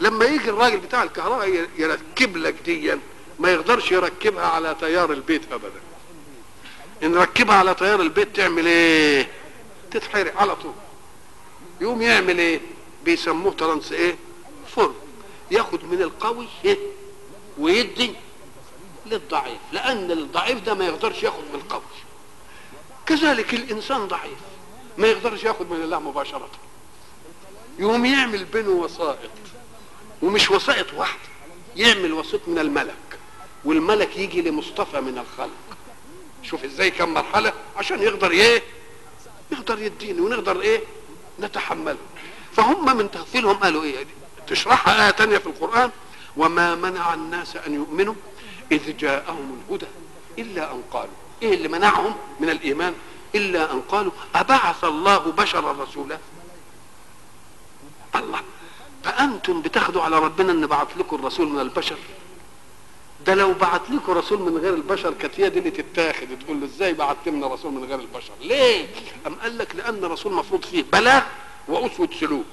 لما 0.00 0.24
يجي 0.24 0.50
الراجل 0.50 0.76
بتاع 0.76 1.02
الكهرباء 1.02 1.68
يركب 1.78 2.36
لك 2.36 2.54
دي 2.64 2.98
ما 3.38 3.50
يقدرش 3.50 3.92
يركبها 3.92 4.46
على 4.46 4.76
تيار 4.80 5.12
البيت 5.12 5.52
ابدا. 5.52 5.80
إن 7.02 7.14
ركبها 7.14 7.54
على 7.56 7.74
تيار 7.74 8.00
البيت 8.00 8.36
تعمل 8.36 8.66
إيه؟ 8.66 9.28
تتحرق 9.90 10.36
على 10.36 10.56
طول. 10.56 10.74
يقوم 11.80 12.02
يعمل 12.02 12.38
إيه؟ 12.38 12.60
بيسموه 13.04 13.52
ترانس 13.52 13.92
إيه؟ 13.92 14.16
فرن. 14.76 14.94
ياخد 15.50 15.84
من 15.84 16.02
القوي 16.02 16.48
إيه؟ 16.64 16.78
ويدي 17.58 18.12
للضعيف 19.06 19.58
لأن 19.72 20.10
الضعيف 20.10 20.64
ده 20.64 20.74
ما 20.74 20.86
يقدرش 20.86 21.22
ياخد 21.22 21.42
من 21.52 21.54
القوي. 21.54 21.82
كذلك 23.06 23.54
الإنسان 23.54 24.08
ضعيف 24.08 24.38
ما 24.98 25.06
يقدرش 25.06 25.44
ياخد 25.44 25.70
من 25.70 25.82
الله 25.82 25.98
مباشرة. 26.00 26.48
يقوم 27.78 28.04
يعمل 28.04 28.44
بينه 28.44 28.70
وسائط 28.70 29.30
ومش 30.22 30.50
وسائط 30.50 30.94
واحدة 30.94 31.20
يعمل 31.76 32.12
وسيط 32.12 32.40
من 32.46 32.58
الملك 32.58 33.18
والملك 33.64 34.16
يجي 34.16 34.42
لمصطفى 34.42 35.00
من 35.00 35.18
الخلق. 35.18 35.76
شوف 36.42 36.64
إزاي 36.64 36.90
كم 36.90 37.14
مرحلة 37.14 37.52
عشان 37.76 38.02
يقدر 38.02 38.30
إيه؟ 38.30 38.62
يقدر 39.52 39.82
يديني 39.82 40.20
ونقدر 40.20 40.60
إيه؟ 40.60 40.80
نتحمله. 41.40 41.96
فهم 42.56 42.96
من 42.96 43.10
تغفيلهم 43.10 43.56
قالوا 43.56 43.82
إيه؟ 43.82 44.06
تشرحها 44.46 45.06
آية 45.06 45.10
تانية 45.10 45.38
في 45.38 45.46
القرآن 45.46 45.90
وما 46.36 46.74
منع 46.74 47.14
الناس 47.14 47.56
أن 47.56 47.74
يؤمنوا 47.74 48.14
إذ 48.72 48.96
جاءهم 48.96 49.60
الهدى 49.68 49.86
إلا 50.38 50.72
أن 50.72 50.82
قالوا. 50.90 51.14
إيه 51.42 51.54
اللي 51.54 51.68
منعهم 51.68 52.14
من 52.40 52.50
الإيمان؟ 52.50 52.94
إلا 53.34 53.72
أن 53.72 53.80
قالوا 53.80 54.12
أبعث 54.34 54.84
الله 54.84 55.18
بشرا 55.18 55.72
رسولا. 55.72 56.18
الله 58.14 58.40
فأنتم 59.04 59.62
بتاخدوا 59.62 60.02
على 60.02 60.18
ربنا 60.18 60.52
أن 60.52 60.66
بعث 60.66 60.88
لكم 60.96 61.16
الرسول 61.16 61.48
من 61.48 61.60
البشر. 61.60 61.96
ده 63.26 63.34
لو 63.34 63.52
بعت 63.54 63.90
لكم 63.90 64.12
رسول 64.12 64.38
من 64.38 64.58
غير 64.58 64.74
البشر 64.74 65.12
كانت 65.12 65.40
هي 65.40 65.50
دي 65.50 65.58
اللي 65.58 65.70
تتاخد 65.70 66.26
تقول 66.44 66.60
له 66.60 66.66
إزاي 66.66 66.92
بعت 66.92 67.16
لنا 67.26 67.46
رسول 67.46 67.72
من 67.72 67.84
غير 67.84 68.00
البشر؟ 68.00 68.32
ليه؟ 68.40 68.86
أم 69.26 69.34
قال 69.34 69.58
لك 69.58 69.74
لأن 69.76 70.04
الرسول 70.04 70.32
مفروض 70.32 70.64
فيه 70.64 70.84
بلاغ 70.92 71.22
وأسوة 71.68 72.08
سلوك. 72.20 72.46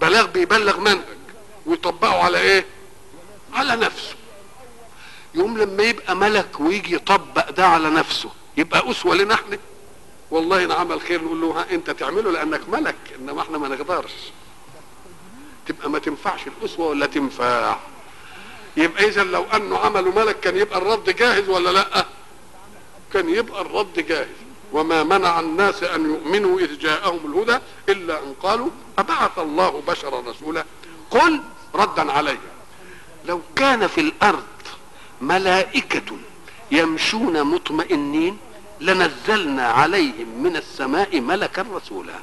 بلاغ 0.00 0.26
بيبلغ 0.26 0.80
منهج 0.80 1.04
ويطبقه 1.66 2.24
على 2.24 2.38
إيه؟ 2.38 2.66
على 3.52 3.76
نفسه. 3.76 4.14
يوم 5.34 5.58
لما 5.58 5.82
يبقى 5.82 6.16
ملك 6.16 6.60
ويجي 6.60 6.94
يطبق 6.94 7.50
ده 7.50 7.66
على 7.66 7.90
نفسه 7.90 8.30
يبقى 8.56 8.90
أسوة 8.90 9.14
لنا 9.14 9.34
إحنا 9.34 9.58
والله 10.30 10.64
ان 10.64 10.72
عمل 10.72 11.00
خير 11.00 11.24
نقول 11.24 11.40
له 11.40 11.46
ها 11.60 11.66
أنت 11.70 11.90
تعمله 11.90 12.30
لأنك 12.30 12.68
ملك 12.68 12.96
إنما 13.18 13.42
إحنا 13.42 13.58
ما 13.58 13.68
نقدرش. 13.68 14.12
تبقى 15.66 15.90
ما 15.90 15.98
تنفعش 15.98 16.40
الأسوة 16.46 16.86
ولا 16.86 17.06
تنفع. 17.06 17.76
يبقى 18.76 19.04
اذا 19.08 19.24
لو 19.24 19.44
أنه 19.44 19.78
عملوا 19.78 20.12
ملك 20.12 20.40
كان 20.40 20.56
يبقى 20.56 20.78
الرد 20.78 21.10
جاهز 21.16 21.48
ولا 21.48 21.70
لأ؟ 21.70 22.06
كان 23.12 23.28
يبقى 23.28 23.60
الرد 23.60 24.06
جاهز. 24.08 24.28
وما 24.72 25.02
منع 25.02 25.40
الناس 25.40 25.82
أن 25.82 26.04
يؤمنوا 26.10 26.60
إذ 26.60 26.78
جاءهم 26.78 27.32
الهدى 27.32 27.58
إلا 27.88 28.18
أن 28.18 28.34
قالوا 28.42 28.70
أبعث 28.98 29.38
الله 29.38 29.82
بشرا 29.88 30.20
رسولا. 30.20 30.64
قل 31.10 31.40
ردا 31.74 32.12
عليه 32.12 32.38
لو 33.24 33.40
كان 33.56 33.86
في 33.86 34.00
الأرض 34.00 34.42
ملائكة 35.20 36.16
يمشون 36.72 37.42
مطمئنين 37.44 38.38
لنزلنا 38.80 39.66
عليهم 39.66 40.42
من 40.42 40.56
السماء 40.56 41.20
ملكا 41.20 41.66
رسولا. 41.74 42.14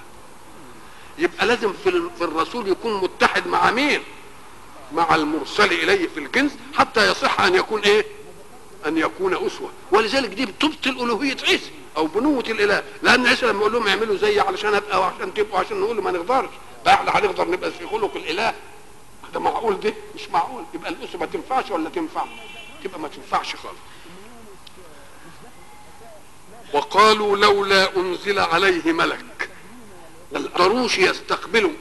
يبقى 1.18 1.46
لازم 1.46 1.74
في 1.84 1.90
ال- 1.90 2.10
في 2.18 2.24
الرسول 2.24 2.68
يكون 2.68 3.02
متحد 3.04 3.48
مع 3.48 3.72
مين؟ 3.72 4.00
مع 4.94 5.16
المرسل 5.16 5.74
إليه 5.74 6.08
في 6.08 6.20
الجنس 6.20 6.52
حتى 6.78 7.12
يصح 7.12 7.42
أن 7.42 7.56
يكون 7.56 7.82
إيه؟ 7.82 8.06
أن 8.88 8.98
يكون 8.98 9.34
أسوة. 9.34 9.70
ولذلك 9.92 10.30
دي 10.30 10.46
بتبطل 10.46 10.90
ألوهية 10.90 11.38
عيسى 11.48 11.72
أو 11.98 12.08
بنوة 12.08 12.44
الإله. 12.50 12.84
لأن 13.04 13.28
عيسى 13.28 13.46
لما 13.46 13.60
يقول 13.60 13.74
لهم 13.74 13.88
اعملوا 13.88 14.18
زي 14.18 14.40
علشان 14.40 14.74
أبقى 14.74 15.00
وعشان 15.00 15.34
تبقوا 15.34 15.60
عشان 15.60 15.80
نقول 15.80 16.04
ما 16.04 16.12
نقدرش. 16.12 16.50
بقى 16.86 16.94
إحنا 16.94 17.12
هنقدر 17.12 17.48
نبقى 17.52 17.72
في 17.72 17.88
خلق 17.88 18.16
الإله. 18.16 18.54
ده 19.34 19.40
معقول 19.40 19.80
ده 19.80 19.94
مش 20.16 20.30
معقول. 20.30 20.64
يبقى 20.74 20.90
الاسوه 20.92 21.20
ما 21.20 21.26
تنفعش 21.26 21.72
ولا 21.72 21.90
تنفع؟ 21.90 22.26
تبقى 22.84 23.00
ما 23.00 23.08
تنفعش 23.08 23.56
خالص. 23.56 23.78
وقالوا 26.74 27.38
لولا 27.38 27.98
أنزل 27.98 28.40
عليه 28.40 28.92
ملك. 28.92 29.50
ما 30.32 30.98
يستقبلوا 30.98 31.72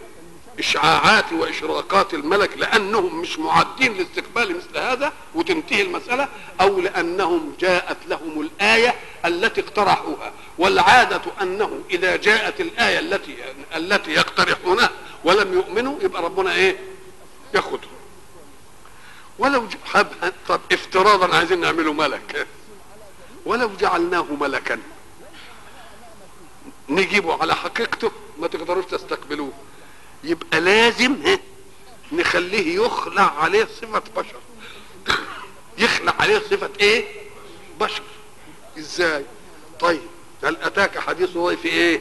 إشعاعات 0.58 1.32
وإشراقات 1.32 2.14
الملك 2.14 2.58
لأنهم 2.58 3.20
مش 3.20 3.38
معدين 3.38 3.94
لاستقبال 3.94 4.56
مثل 4.56 4.78
هذا 4.78 5.12
وتنتهي 5.34 5.82
المسألة 5.82 6.28
أو 6.60 6.80
لأنهم 6.80 7.52
جاءت 7.60 7.96
لهم 8.08 8.40
الآية 8.40 8.94
التي 9.24 9.60
اقترحوها. 9.60 10.32
والعادة 10.58 11.20
أنه 11.42 11.80
إذا 11.90 12.16
جاءت 12.16 12.60
الآية 12.60 12.98
التي 12.98 13.36
التي 13.76 14.10
يقترحونها 14.10 14.90
ولم 15.24 15.52
يؤمنوا 15.54 15.98
يبقى 16.02 16.22
ربنا 16.22 16.54
إيه؟ 16.54 16.76
ياخذهم 17.54 17.98
ولو 19.38 19.68
حب 19.84 20.06
طب 20.48 20.60
افتراضا 20.72 21.36
عايزين 21.36 21.60
نعمله 21.60 21.92
ملك 21.92 22.46
ولو 23.48 23.70
جعلناه 23.80 24.26
ملكا. 24.40 24.80
نجيبه 26.88 27.42
على 27.42 27.56
حقيقته 27.56 28.10
ما 28.38 28.46
تقدروش 28.46 28.84
تستقبلوه. 28.84 29.52
يبقى 30.24 30.60
لازم 30.60 31.38
نخليه 32.12 32.80
يخلع 32.84 33.42
عليه 33.42 33.64
صفة 33.64 34.02
بشر. 34.16 34.40
يخلع 35.78 36.14
عليه 36.20 36.38
صفة 36.38 36.70
إيه؟ 36.80 37.04
بشر. 37.80 38.02
إزاي؟ 38.78 39.24
طيب 39.80 40.00
هل 40.44 40.56
أتاك 40.56 40.98
حديث 40.98 41.30
ضيف 41.30 41.66
إيه؟ 41.66 42.00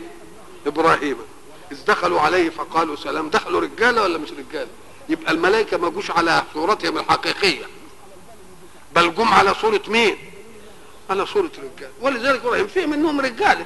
إبراهيم. 0.68 1.18
إذ 1.72 1.86
دخلوا 1.86 2.22
عليه 2.22 2.50
فقالوا 2.50 2.96
سلام. 2.96 3.30
دخلوا 3.30 3.62
رجالة 3.62 4.01
ولا 4.04 4.18
مش 4.18 4.30
رجالة؟ 4.32 4.70
يبقى 5.10 5.32
الملائكة 5.32 5.78
ما 5.78 5.90
جوش 5.90 6.12
على 6.12 6.44
صورتهم 6.54 6.98
الحقيقية. 6.98 7.66
بل 8.96 9.16
جم 9.16 9.28
على 9.34 9.54
صورة 9.54 9.82
مين؟ 9.88 10.18
على 11.10 11.26
صورة 11.26 11.52
رجال 11.58 11.90
ولذلك 12.02 12.40
إبراهيم 12.42 12.68
فيه 12.68 12.86
منهم 12.86 13.22
رجاله 13.22 13.66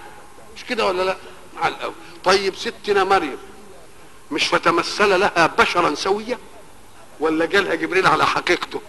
مش 0.55 0.65
كده 0.65 0.85
ولا 0.85 1.03
لا؟ 1.03 1.17
على 1.61 1.75
الأول. 1.75 1.93
طيب 2.23 2.55
ستنا 2.55 3.03
مريم 3.03 3.37
مش 4.31 4.47
فتمثل 4.47 5.19
لها 5.19 5.47
بشرا 5.47 5.95
سويا؟ 5.95 6.37
ولا 7.19 7.45
جالها 7.45 7.75
جبريل 7.75 8.07
على 8.07 8.25
حقيقته؟ 8.25 8.81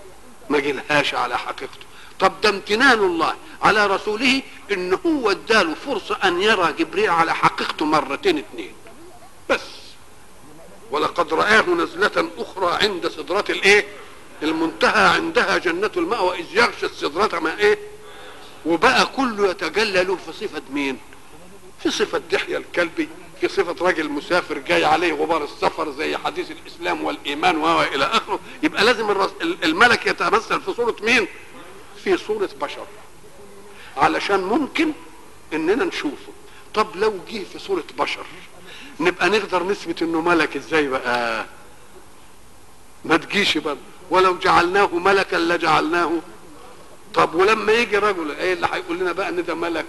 ما 0.51 0.59
جالهاش 0.59 1.15
على 1.15 1.39
حقيقته. 1.39 1.87
طب 2.21 2.33
ده 2.43 2.49
امتنان 2.49 2.99
الله 2.99 3.35
على 3.63 3.87
رسوله 3.87 4.43
إن 4.73 4.99
هو 5.07 5.31
اداله 5.31 5.75
فرصة 5.75 6.19
أن 6.25 6.43
يرى 6.43 6.73
جبريل 6.73 7.11
على 7.11 7.35
حقيقته 7.35 7.85
مرتين 7.85 8.39
اتنين. 8.39 8.73
بس. 9.51 9.61
ولقد 10.93 11.35
رآه 11.35 11.63
نزلة 11.63 12.31
أخرى 12.39 12.79
عند 12.85 13.09
سدرة 13.09 13.45
الإيه؟ 13.51 13.87
المنتهى 14.43 15.09
عندها 15.09 15.59
جنة 15.59 15.91
المأوى 15.97 16.39
إذ 16.41 16.47
يغشى 16.57 16.87
السدرة 16.87 17.39
ما 17.39 17.59
إيه؟ 17.59 17.79
وبقى 18.67 19.07
كله 19.07 19.51
يتجلى 19.51 20.05
له 20.05 20.17
في 20.17 20.33
صفة 20.33 20.63
مين؟ 20.71 20.99
في 21.83 21.91
صفة 21.91 22.19
دحية 22.33 22.57
الكلبي 22.57 23.09
في 23.41 23.49
صفة 23.49 23.87
راجل 23.87 24.09
مسافر 24.09 24.59
جاي 24.59 24.85
عليه 24.85 25.13
غبار 25.13 25.45
السفر 25.45 25.91
زي 25.93 26.17
حديث 26.17 26.51
الإسلام 26.51 27.05
والإيمان 27.05 27.57
وهو 27.57 27.83
إلى 27.83 28.05
آخره 28.05 28.41
يبقى 28.63 28.85
لازم 28.85 29.27
الملك 29.43 30.07
يتمثل 30.07 30.61
في 30.61 30.73
صورة 30.75 30.97
مين؟ 31.03 31.27
في 32.05 32.17
صورة 32.17 32.49
بشر 32.61 32.87
علشان 33.97 34.41
ممكن 34.41 34.93
إننا 35.53 35.85
نشوفه 35.85 36.33
طب 36.75 36.97
لو 36.97 37.19
جه 37.31 37.45
في 37.53 37.59
صورة 37.59 37.85
بشر 37.99 38.27
نبقى 39.03 39.29
نقدر 39.29 39.63
نثبت 39.63 40.03
إنه 40.03 40.21
ملك 40.21 40.57
إزاي 40.57 40.89
بقى؟ 40.89 41.47
ما 43.05 43.17
تجيش 43.17 43.59
برضه 43.59 43.81
ولو 44.11 44.39
جعلناه 44.39 44.87
ملكا 44.95 45.37
لجعلناه. 45.37 46.13
طب 47.15 47.35
ولما 47.35 47.73
يجي 47.73 47.99
رجل 47.99 48.31
إيه 48.31 48.53
اللي 48.53 48.69
هيقول 48.73 48.99
لنا 48.99 49.13
بقى 49.13 49.29
إن 49.29 49.45
ده 49.45 49.55
ملك؟ 49.55 49.87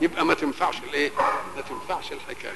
يبقى 0.00 0.24
ما 0.24 0.34
تنفعش 0.34 0.74
الإيه؟ 0.88 1.10
ما 1.56 1.62
تنفعش 1.62 2.12
الحكاية. 2.12 2.52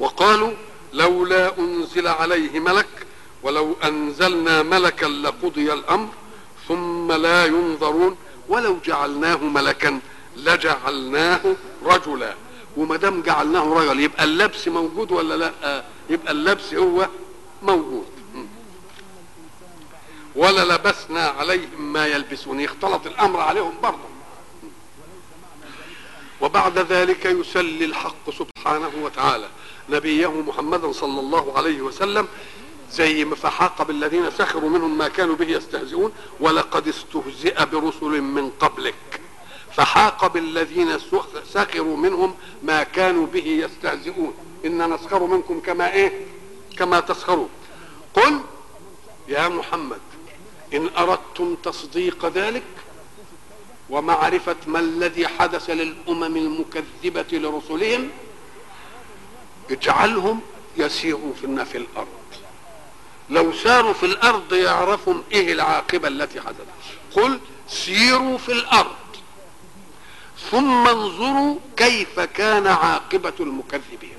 وقالوا 0.00 0.52
لولا 0.92 1.58
أنزل 1.58 2.06
عليه 2.08 2.60
ملك 2.60 2.88
ولو 3.42 3.76
أنزلنا 3.84 4.62
ملكا 4.62 5.06
لقضي 5.06 5.72
الأمر 5.72 6.08
ثم 6.68 7.12
لا 7.12 7.46
ينظرون 7.46 8.16
ولو 8.48 8.78
جعلناه 8.84 9.36
ملكا 9.36 10.00
لجعلناه 10.36 11.40
رجلا. 11.84 12.34
وما 12.76 12.96
دام 12.96 13.22
جعلناه 13.22 13.74
رجل 13.74 14.00
يبقى 14.00 14.24
اللبس 14.24 14.68
موجود 14.68 15.12
ولا 15.12 15.34
لا؟ 15.34 15.84
يبقى 16.10 16.32
اللبس 16.32 16.74
هو 16.74 17.08
موجود. 17.62 18.06
ولا 20.36 20.74
لبسنا 20.74 21.26
عليهم 21.26 21.92
ما 21.92 22.06
يلبسون 22.06 22.64
اختلط 22.64 23.06
الأمر 23.06 23.40
عليهم 23.40 23.74
برضه. 23.82 24.08
وبعد 26.40 26.78
ذلك 26.78 27.24
يسلي 27.26 27.84
الحق 27.84 28.30
سبحانه 28.30 28.90
وتعالى. 29.02 29.48
نبيه 29.88 30.40
محمدا 30.40 30.92
صلى 30.92 31.20
الله 31.20 31.56
عليه 31.56 31.80
وسلم 31.80 32.28
زي 32.92 33.24
ما 33.24 33.36
فحاق 33.36 33.82
بالذين 33.82 34.30
سخروا 34.30 34.70
منهم 34.70 34.98
ما 34.98 35.08
كانوا 35.08 35.36
به 35.36 35.46
يستهزئون 35.46 36.12
ولقد 36.40 36.88
استهزئ 36.88 37.64
برسل 37.64 38.20
من 38.20 38.50
قبلك. 38.50 39.20
فحاق 39.76 40.26
بالذين 40.26 40.98
سخ- 40.98 41.44
سخروا 41.52 41.96
منهم 41.96 42.34
ما 42.62 42.82
كانوا 42.82 43.26
به 43.26 43.46
يستهزئون. 43.46 44.34
إن 44.66 44.94
نسخر 44.94 45.26
منكم 45.26 45.60
كما 45.60 45.92
إيه؟ 45.92 46.26
كما 46.78 47.00
تسخرون. 47.00 47.48
قل 48.14 48.40
يا 49.28 49.48
محمد 49.48 50.00
إن 50.74 50.90
أردتم 50.98 51.54
تصديق 51.54 52.26
ذلك 52.26 52.62
ومعرفة 53.90 54.56
ما 54.66 54.78
الذي 54.78 55.28
حدث 55.28 55.70
للأمم 55.70 56.36
المكذبة 56.36 57.38
لرسلهم 57.38 58.08
اجعلهم 59.70 60.40
يسيروا 60.76 61.32
في 61.40 61.64
في 61.64 61.78
الأرض. 61.78 62.06
لو 63.30 63.52
ساروا 63.52 63.92
في 63.92 64.06
الأرض 64.06 64.52
يعرفوا 64.52 65.14
إيه 65.32 65.52
العاقبة 65.52 66.08
التي 66.08 66.40
حدثت. 66.40 66.66
قل 67.16 67.40
سيروا 67.68 68.38
في 68.38 68.52
الأرض. 68.52 68.96
ثم 70.50 70.88
انظروا 70.88 71.58
كيف 71.76 72.20
كان 72.20 72.66
عاقبة 72.66 73.32
المكذبين. 73.40 74.16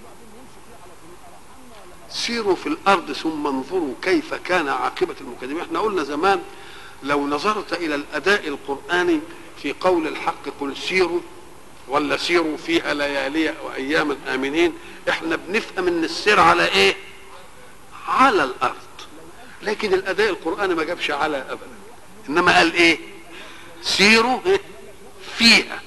سيروا 2.10 2.56
في 2.56 2.68
الأرض 2.68 3.12
ثم 3.12 3.48
انظروا 3.48 3.94
كيف 4.02 4.34
كان 4.34 4.70
عاقبة 4.70 5.16
المكذبين. 5.22 5.62
إحنا 5.62 5.80
قلنا 5.80 6.04
زمان 6.04 6.42
لو 7.04 7.28
نظرت 7.28 7.74
إلى 7.74 7.96
الأداء 7.96 8.48
القرآني 8.48 9.20
في 9.62 9.74
قول 9.82 10.08
الحق 10.08 10.50
قل 10.60 10.78
سيروا 10.78 11.20
ولا 11.88 12.18
سيروا 12.18 12.58
فيها 12.58 12.94
ليالي 12.94 13.54
وأياما 13.64 14.18
آمنين 14.28 14.74
إحنا 15.10 15.36
بنفهم 15.36 15.88
إن 15.88 16.04
السير 16.04 16.40
على 16.40 16.66
إيه؟ 16.66 16.96
على 18.08 18.44
الأرض. 18.44 18.76
لكن 19.62 19.94
الأداء 19.94 20.30
القرآني 20.30 20.76
ما 20.76 20.84
جابش 20.84 21.12
على 21.12 21.38
ابدا. 21.38 21.78
إنما 22.30 22.58
قال 22.58 22.74
إيه؟ 22.74 23.00
سيروا؟ 23.82 24.40
فيها. 25.38 25.82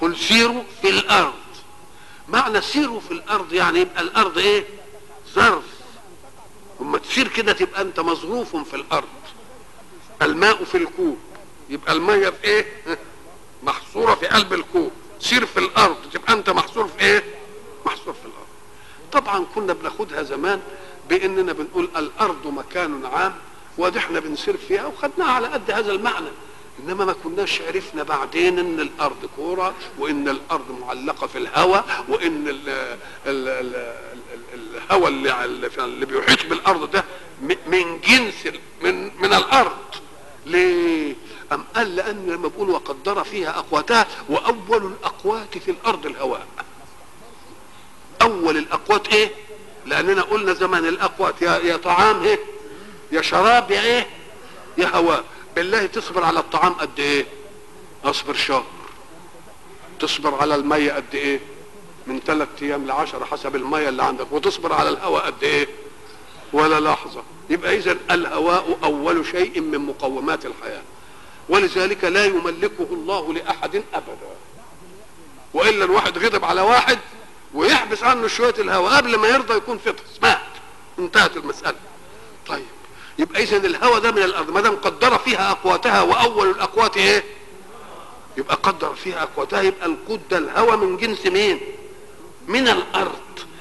قل 0.00 0.16
سيروا 0.16 0.62
في 0.82 0.90
الأرض. 0.90 1.32
معنى 2.28 2.60
سيروا 2.60 3.00
في 3.00 3.10
الأرض 3.10 3.52
يعني 3.52 3.80
يبقى 3.80 4.00
الأرض 4.02 4.38
إيه؟ 4.38 4.64
ظرف. 5.34 5.64
أما 6.80 6.98
تسير 6.98 7.28
كده 7.28 7.52
تبقى 7.52 7.82
أنت 7.82 8.00
مظروف 8.00 8.56
في 8.56 8.74
الأرض. 8.76 9.08
الماء 10.22 10.64
في 10.64 10.76
الكوب. 10.76 11.18
يبقى 11.68 11.92
المية 11.92 12.28
في 12.30 12.44
إيه؟ 12.44 12.66
محصورة 13.62 14.14
في 14.14 14.26
قلب 14.26 14.52
الكوب. 14.52 14.90
سير 15.20 15.46
في 15.46 15.58
الأرض. 15.58 15.96
تبقى 16.12 16.32
أنت 16.32 16.50
محصور 16.50 16.88
في 16.88 17.00
إيه؟ 17.00 17.24
محصور 17.86 18.14
في 18.14 18.24
الأرض. 18.24 18.46
طبعا 19.12 19.46
كنا 19.54 19.72
بناخدها 19.72 20.22
زمان 20.22 20.60
بإننا 21.08 21.52
بنقول 21.52 21.88
الأرض 21.96 22.46
مكان 22.46 23.06
عام 23.06 23.34
وادي 23.78 23.98
إحنا 23.98 24.20
بنسير 24.20 24.56
فيها 24.56 24.86
وخدناها 24.86 25.32
على 25.32 25.48
قد 25.48 25.70
هذا 25.70 25.92
المعنى. 25.92 26.28
إنما 26.84 27.04
ما 27.04 27.12
كناش 27.24 27.60
عرفنا 27.62 28.02
بعدين 28.02 28.58
إن 28.58 28.80
الأرض 28.80 29.28
كورة 29.36 29.74
وإن 29.98 30.28
الأرض 30.28 30.78
معلقة 30.80 31.26
في 31.26 31.38
الهواء 31.38 32.04
وإن 32.08 32.48
ال 32.48 32.68
ال 33.26 33.48
ال 33.48 33.74
ال 34.54 34.76
الهواء 34.76 35.08
اللي 35.08 35.66
اللي 35.78 36.06
بيحيط 36.06 36.46
بالأرض 36.46 36.90
ده 36.90 37.04
من 37.42 38.00
جنس 38.00 38.54
من 38.82 39.10
من 39.22 39.32
الأرض 39.32 39.76
ليه 40.46 41.14
أم 41.52 41.64
قال 41.76 41.96
لأن 41.96 42.26
لما 42.30 42.48
بقول 42.48 42.70
وقدر 42.70 43.24
فيها 43.24 43.58
أقواتها 43.58 44.06
وأول 44.28 44.86
الأقوات 44.92 45.58
في 45.58 45.70
الأرض 45.70 46.06
الهواء 46.06 46.46
أول 48.22 48.56
الأقوات 48.56 49.08
إيه؟ 49.08 49.30
لأننا 49.86 50.22
قلنا 50.22 50.52
زمان 50.52 50.84
الأقوات 50.86 51.42
يا, 51.42 51.56
يا 51.58 51.76
طعام 51.76 52.22
إيه؟ 52.22 52.38
يا 53.12 53.22
شراب 53.22 53.70
يا 53.70 53.80
إيه؟ 53.80 54.06
يا 54.78 54.88
هواء 54.96 55.24
بالله 55.56 55.86
تصبر 55.86 56.24
على 56.24 56.38
الطعام 56.40 56.72
قد 56.72 56.98
إيه؟ 57.00 57.26
أصبر 58.04 58.34
شهر. 58.34 58.64
تصبر 60.00 60.34
على 60.34 60.54
المية 60.54 60.92
قد 60.92 61.14
إيه؟ 61.14 61.40
من 62.06 62.20
ثلاث 62.26 62.48
أيام 62.62 62.86
لعشرة 62.86 63.24
حسب 63.24 63.56
المية 63.56 63.88
اللي 63.88 64.02
عندك. 64.02 64.26
وتصبر 64.32 64.72
على 64.72 64.88
الهواء 64.88 65.26
قد 65.26 65.44
إيه؟ 65.44 65.68
ولا 66.52 66.80
لحظة. 66.80 67.22
يبقى 67.50 67.76
إذا 67.76 67.96
الهواء 68.10 68.78
أول 68.84 69.26
شيء 69.26 69.60
من 69.60 69.78
مقومات 69.78 70.46
الحياة. 70.46 70.82
ولذلك 71.48 72.04
لا 72.04 72.24
يملكه 72.24 72.86
الله 72.90 73.32
لأحد 73.32 73.82
أبدا. 73.94 74.36
وإلا 75.54 75.84
الواحد 75.84 76.18
غضب 76.18 76.44
على 76.44 76.60
واحد 76.60 76.98
ويحبس 77.54 78.02
عنه 78.02 78.26
شوية 78.26 78.54
الهواء 78.58 78.96
قبل 78.96 79.16
ما 79.16 79.28
يرضى 79.28 79.54
يكون 79.54 79.78
فطس 79.78 80.22
مات 80.22 80.38
انتهت 80.98 81.36
المسألة. 81.36 81.78
طيب. 82.46 82.66
يبقى 83.18 83.42
إذا 83.42 83.56
الهواء 83.56 83.98
ده 83.98 84.10
من 84.12 84.22
الأرض 84.22 84.50
ما 84.50 84.60
دام 84.60 84.76
قدر 84.76 85.18
فيها 85.18 85.50
أقواتها 85.50 86.02
وأول 86.02 86.50
الأقوات 86.50 86.96
إيه؟ 86.96 87.24
يبقى 88.36 88.56
قدر 88.62 88.94
فيها 88.94 89.22
أقواتها 89.22 89.62
يبقى 89.62 89.86
القود 89.86 90.20
ده 90.30 90.38
الهواء 90.38 90.76
من 90.76 90.96
جنس 90.96 91.26
مين؟ 91.26 91.60
من 92.48 92.68
الأرض. 92.68 93.20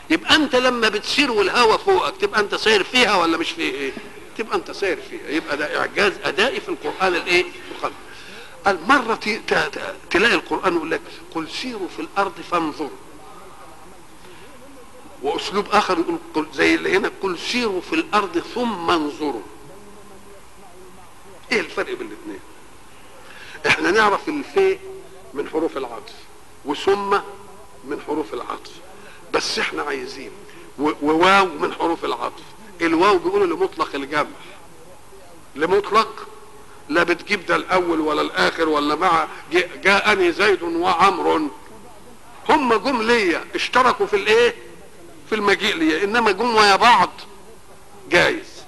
يبقى 0.10 0.36
أنت 0.36 0.56
لما 0.56 0.90
بتسير 0.90 1.32
والهوا 1.32 1.78
فوقك 1.78 2.14
تبقى 2.22 2.40
أنت 2.40 2.56
ساير 2.56 2.84
فيها 2.84 3.16
ولا 3.16 3.38
مش 3.38 3.52
فيه 3.52 3.72
إيه؟ 3.72 3.92
تبقى 4.38 4.56
أنت 4.58 4.72
ساير 4.72 4.98
فيها. 5.10 5.30
يبقى 5.30 5.58
ده 5.58 5.80
إعجاز 5.80 6.14
أدائي 6.24 6.60
في 6.62 6.70
القرآن 6.70 7.16
الإيه؟ 7.16 7.46
ت- 9.48 9.54
ت- 9.54 9.96
تلاقي 10.12 10.34
القرآن 10.36 10.76
يقول 10.76 10.92
لك 10.92 11.02
قل 11.36 11.48
سيروا 11.50 11.88
في 11.96 12.02
الأرض 12.02 12.34
فانظروا. 12.52 12.90
وأسلوب 15.24 15.66
آخر 15.72 15.98
يقول 16.00 16.48
زي 16.54 16.76
اللي 16.76 16.98
هنا 16.98 17.12
قل 17.22 17.40
سيروا 17.40 17.82
في 17.82 17.94
الأرض 17.94 18.40
ثم 18.56 18.90
انظروا. 18.92 19.42
إيه 21.52 21.60
الفرق 21.60 21.86
بين 21.86 22.08
الاثنين؟ 22.08 22.40
إحنا 23.68 23.92
نعرف 23.92 24.30
الفاء 24.30 24.80
من 25.34 25.50
حروف 25.50 25.78
العطف 25.78 26.14
وثم 26.66 27.18
من 27.86 28.02
حروف 28.08 28.34
العطف. 28.34 28.72
بس 29.34 29.60
إحنا 29.60 29.84
عايزين 29.84 30.32
وواو 30.80 31.46
من 31.46 31.74
حروف 31.74 32.06
العطف. 32.06 32.44
الواو 32.82 33.18
بيقولوا 33.18 33.48
لمطلق 33.48 33.96
الجمع. 33.96 34.28
لمطلق؟ 35.56 36.28
لا 36.90 37.04
بتجيب 37.04 37.46
ده 37.46 37.56
الأول 37.56 38.00
ولا 38.00 38.22
الآخر 38.22 38.70
ولا 38.70 38.96
مع 38.96 39.28
جاء- 39.52 39.76
جاءني 39.84 40.32
زيد 40.32 40.64
وعمر. 40.64 41.50
هم 42.50 42.74
جم 42.74 43.02
ليا 43.02 43.46
اشتركوا 43.56 44.06
في 44.06 44.16
الإيه؟ 44.16 44.56
في 45.30 45.36
المجيء 45.36 45.76
ليا 45.76 46.04
إنما 46.04 46.32
جم 46.32 46.56
ويا 46.56 46.76
بعض. 46.76 47.10
جايز. 48.10 48.64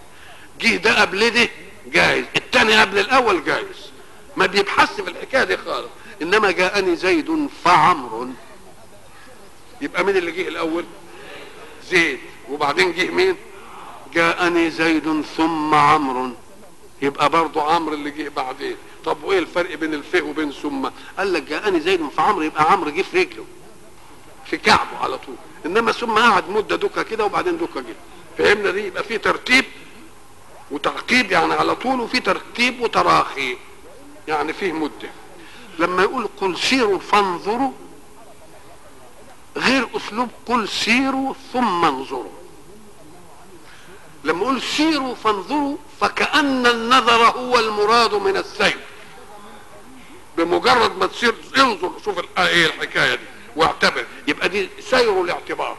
جه 0.62 0.76
ده 0.76 1.02
قبل 1.02 1.30
ده 1.30 1.50
جايز. 1.88 2.26
التاني 2.36 2.82
قبل 2.82 3.00
الأول 3.00 3.43
جايز. 3.45 3.91
ما 4.38 4.45
بيبحث 4.45 5.02
في 5.02 5.10
الحكاية 5.10 5.43
دي 5.43 5.58
خالص. 5.58 5.89
إنما 6.21 6.52
جاءني 6.52 6.95
زيد 6.95 7.50
فعمر. 7.63 8.30
يبقى 9.82 10.04
مين 10.04 10.17
اللي 10.17 10.32
جه 10.32 10.47
الأول؟ 10.47 10.86
زيد. 11.89 12.19
وبعدين 12.50 12.93
جه 12.93 13.12
مين؟ 13.12 13.36
جاءني 14.13 14.69
زيد 14.69 15.21
ثم 15.38 15.76
عمرو 15.76 16.32
يبقى 17.02 17.30
برضه 17.30 17.74
عمرو 17.74 17.93
اللي 17.93 18.12
جه 18.12 18.30
بعدين. 18.30 18.76
طب 19.06 19.24
وإيه 19.24 19.39
الفرق 19.39 19.76
بين 19.76 19.93
الفه 19.93 20.21
وبين 20.21 20.52
ثم؟ 20.52 20.89
قال 21.17 21.34
لك 21.34 21.43
جاءني 21.43 21.80
زيد 21.80 22.10
فعمرو 22.17 22.41
يبقى 22.41 22.71
عمرو 22.71 22.89
جه 22.91 23.02
في 23.02 23.24
رجله. 23.24 23.45
في 24.45 24.58
كعبه 24.58 24.97
على 25.02 25.17
طول. 25.17 25.36
إنما 25.65 25.91
ثم 25.91 26.12
قعد 26.17 26.50
مدة 26.50 26.76
دكة 26.76 27.04
كده 27.04 27.26
وبعدين 27.26 27.58
دكة 27.58 27.82
جه. 27.82 27.95
فهمنا 28.38 28.71
دي؟ 28.71 28.86
يبقى 28.86 29.04
في 29.04 29.17
ترتيب 29.17 29.65
وتعقيب 30.71 31.32
يعني 31.32 31.54
على 31.54 31.76
طول 31.76 32.00
وفي 32.00 32.19
ترتيب 32.19 32.82
وتراخي. 32.82 33.58
يعني 34.28 34.54
فيه 34.54 34.71
مدة. 34.71 35.10
لما 35.80 36.04
يقول 36.04 36.30
قل 36.41 36.58
سيروا 36.58 37.00
فانظروا 37.00 37.71
غير 39.58 39.88
أسلوب 39.97 40.30
قل 40.45 40.69
سيروا 40.69 41.34
ثم 41.54 41.86
انظروا. 41.86 42.32
لما 44.24 44.43
أقول 44.43 44.62
سيروا 44.62 45.15
فانظروا 45.15 45.78
فكأن 46.02 46.67
النظر 46.67 47.24
هو 47.30 47.60
المراد 47.60 48.13
من 48.13 48.38
السير 48.38 48.78
بمجرد 50.38 50.97
ما 50.97 51.06
تسير 51.06 51.36
انظر 51.58 51.91
شوف 52.06 52.19
إيه 52.38 52.65
الحكاية 52.65 53.15
دي. 53.15 53.24
واعتبر. 53.55 54.05
يبقى 54.27 54.49
دي 54.49 54.69
سير 54.79 55.21
الاعتبار. 55.21 55.77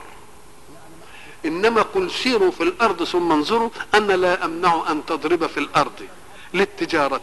إنما 1.45 1.83
قل 1.83 2.11
سيروا 2.11 2.51
في 2.51 2.63
الأرض 2.63 3.05
ثم 3.05 3.33
انظروا 3.33 3.71
أنا 3.95 4.13
لا 4.13 4.45
أمنع 4.45 4.85
أن 4.91 5.07
تضرب 5.07 5.47
في 5.47 5.59
الأرض 5.59 6.07
للتجارة 6.55 7.21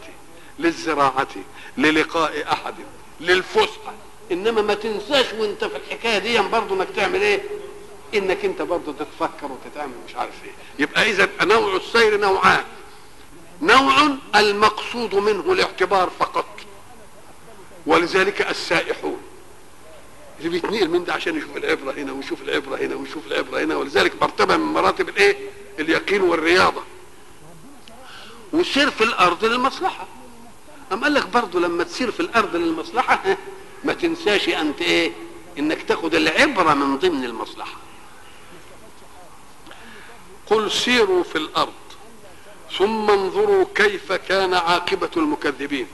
للزراعة 0.58 1.28
للقاء 1.78 2.52
أحد 2.52 2.74
للفسحه 3.20 3.92
إنما 4.32 4.62
ما 4.62 4.74
تنساش 4.74 5.26
وأنت 5.32 5.64
في 5.64 5.76
الحكاية 5.76 6.18
دي 6.18 6.38
برضه 6.38 6.74
إنك 6.74 6.88
تعمل 6.96 7.20
إيه؟ 7.20 7.42
إنك 8.14 8.44
أنت 8.44 8.62
برضه 8.62 8.92
تتفكر 8.92 9.52
وتتعمل 9.52 9.92
مش 10.08 10.16
عارف 10.16 10.34
إيه. 10.44 10.52
يبقى 10.78 11.10
إذا 11.10 11.28
نوع 11.42 11.76
السير 11.76 12.20
نوعان. 12.20 12.64
نوع 13.62 14.08
المقصود 14.36 15.14
منه 15.14 15.52
الاعتبار 15.52 16.10
فقط. 16.18 16.46
ولذلك 17.86 18.42
السائحون. 18.50 19.19
اللي 20.40 20.48
بيتنقل 20.50 20.88
من 20.88 21.04
ده 21.04 21.12
عشان 21.12 21.36
يشوف 21.38 21.56
العبرة 21.56 21.92
هنا 21.92 22.12
ويشوف 22.12 22.42
العبرة 22.42 22.76
هنا 22.76 22.94
ويشوف 22.94 23.26
العبرة 23.26 23.60
هنا 23.60 23.76
ولذلك 23.76 24.22
مرتبة 24.22 24.56
من 24.56 24.72
مراتب 24.72 25.08
الايه؟ 25.08 25.36
اليقين 25.78 26.20
والرياضة. 26.22 26.82
والسير 28.52 28.90
في 28.90 29.04
الأرض 29.04 29.44
للمصلحة. 29.44 30.06
أم 30.92 31.04
قال 31.04 31.14
لك 31.14 31.26
برضه 31.26 31.60
لما 31.60 31.84
تسير 31.84 32.10
في 32.10 32.20
الأرض 32.20 32.56
للمصلحة 32.56 33.36
ما 33.84 33.92
تنساش 33.92 34.48
أنت 34.48 34.82
إيه؟ 34.82 35.12
إنك 35.58 35.82
تاخد 35.82 36.14
العبرة 36.14 36.74
من 36.74 36.98
ضمن 36.98 37.24
المصلحة. 37.24 37.76
قل 40.46 40.70
سيروا 40.70 41.22
في 41.22 41.38
الأرض 41.38 41.72
ثم 42.78 43.10
انظروا 43.10 43.64
كيف 43.74 44.12
كان 44.12 44.54
عاقبة 44.54 45.10
المكذبين. 45.16 45.86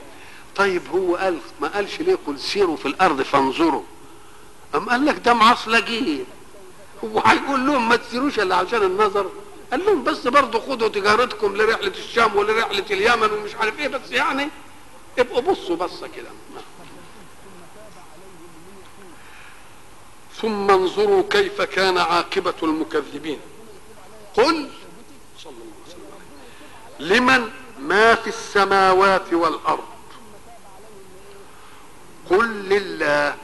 طيب 0.57 0.83
هو 0.95 1.17
قال 1.17 1.39
ما 1.61 1.69
قالش 1.69 2.01
ليه 2.01 2.19
قل 2.27 2.39
سيروا 2.39 2.77
في 2.77 2.87
الأرض 2.87 3.23
فانظروا 3.23 3.83
أم 4.75 4.89
قال 4.89 5.07
لك 5.07 5.19
ده 5.19 5.33
هو 7.05 7.21
هيقول 7.21 7.67
لهم 7.67 7.89
ما 7.89 7.97
تسيروش 7.97 8.39
إلا 8.39 8.57
عشان 8.57 8.83
النظر. 8.83 9.31
قال 9.71 9.85
لهم 9.87 10.05
بس 10.05 10.27
برضه 10.27 10.61
خدوا 10.61 10.89
تجارتكم 10.89 11.57
لرحلة 11.57 11.93
الشام 11.99 12.37
ولرحلة 12.37 12.85
اليمن 12.91 13.31
ومش 13.33 13.55
عارف 13.55 13.79
إيه 13.79 13.89
بس 13.89 14.11
يعني 14.11 14.49
ابقوا 15.19 15.41
بصوا 15.41 15.77
بصة 15.77 16.07
كده. 16.17 16.29
ثم 20.43 20.71
انظروا 20.71 21.23
كيف 21.31 21.63
كان 21.63 21.99
عاقبة 21.99 22.55
المكذبين. 22.63 23.39
قل 24.35 24.69
صلى 25.39 25.53
الله 25.53 25.75
عليه 25.87 25.95
وسلم 26.99 27.17
لمن 27.17 27.51
ما 27.79 28.15
في 28.15 28.27
السماوات 28.29 29.33
والأرض؟ 29.33 29.85
قل 32.31 32.49
لله 32.49 33.35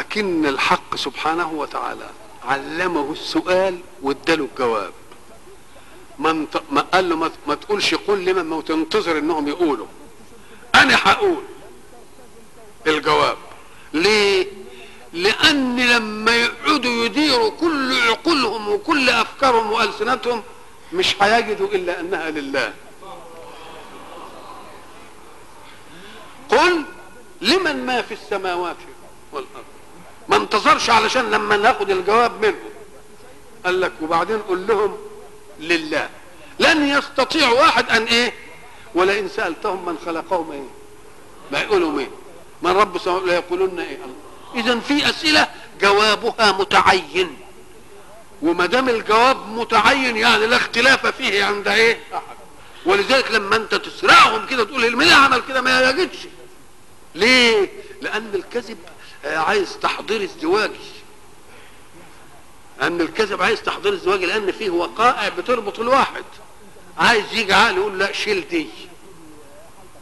أكن 0.00 0.46
الحق 0.46 0.96
سبحانه 0.96 1.52
وتعالى 1.52 2.10
علمه 2.44 3.12
السؤال 3.12 3.78
واداله 4.02 4.44
الجواب. 4.44 4.92
ما. 6.18 6.46
ما 6.70 6.80
قال 6.80 7.08
له 7.08 7.16
ما, 7.16 7.30
ما 7.46 7.54
تقولش 7.54 7.94
قل 7.94 8.24
لمن 8.24 8.42
ما 8.42 8.60
تنتظر 8.60 9.18
انهم 9.18 9.48
يقولوا. 9.48 9.86
أنا 10.74 10.96
هقول 11.02 11.42
الجواب. 12.86 13.36
ليه؟ 13.92 14.46
لأن 15.12 15.80
لما 15.80 16.36
يقعدوا 16.36 17.04
يديروا 17.04 17.50
كل 17.50 18.00
عقولهم 18.08 18.68
وكل 18.68 19.10
أفكارهم 19.10 19.72
وألسنتهم 19.72 20.42
مش 20.92 21.22
هيجدوا 21.22 21.68
إلا 21.68 22.00
أنها 22.00 22.30
لله. 22.30 22.74
قل 26.48 26.84
لمن 27.40 27.86
ما 27.86 28.02
في 28.02 28.14
السماوات 28.14 28.76
والأرض. 29.32 29.69
ما 30.30 30.36
انتظرش 30.36 30.90
علشان 30.90 31.30
لما 31.30 31.56
ناخد 31.56 31.90
الجواب 31.90 32.32
منهم. 32.46 32.70
قال 33.64 33.80
لك 33.80 33.92
وبعدين 34.02 34.38
قل 34.38 34.66
لهم 34.66 34.96
لله. 35.60 36.08
لن 36.58 36.88
يستطيع 36.88 37.48
واحد 37.48 37.90
أن 37.90 38.02
إيه؟ 38.04 38.32
ولئن 38.94 39.28
سألتهم 39.28 39.86
من 39.86 39.98
خلقهم 40.06 40.52
إيه؟ 40.52 40.68
ما 41.52 41.60
يقولوا 41.60 42.00
إيه؟ 42.00 42.10
من 42.62 42.70
رب 42.70 43.26
لا 43.26 43.34
يقولون 43.34 43.80
إيه؟ 43.80 43.98
الله. 44.04 44.64
اذا 44.72 44.80
في 44.80 45.08
أسئلة 45.10 45.48
جوابها 45.80 46.52
متعين. 46.52 47.36
وما 48.42 48.66
دام 48.66 48.88
الجواب 48.88 49.48
متعين 49.48 50.16
يعني 50.16 50.46
لا 50.46 50.56
اختلاف 50.56 51.06
فيه 51.06 51.44
عند 51.44 51.68
إيه؟ 51.68 52.00
أحد. 52.14 52.22
ولذلك 52.86 53.30
لما 53.30 53.56
أنت 53.56 53.74
تسرقهم 53.74 54.46
كده 54.46 54.64
تقول 54.64 54.82
مين 54.82 55.02
اللي 55.02 55.14
عمل 55.14 55.42
كده؟ 55.48 55.60
ما 55.60 55.90
يجدش. 55.90 56.18
ليه؟ 57.14 57.68
لأن 58.02 58.30
الكذب 58.34 58.78
عايز 59.24 59.78
تحضير 59.78 60.24
ازدواجي. 60.24 60.90
ان 62.82 63.00
الكذب 63.00 63.42
عايز 63.42 63.62
تحضير 63.62 63.94
ازدواجي 63.94 64.26
لأن 64.26 64.52
فيه 64.52 64.70
وقائع 64.70 65.28
بتربط 65.28 65.80
الواحد. 65.80 66.24
عايز 66.98 67.24
يجي 67.32 67.52
عقل 67.52 67.76
يقول 67.76 67.98
لا 67.98 68.12
شيل 68.12 68.48
دي. 68.48 68.66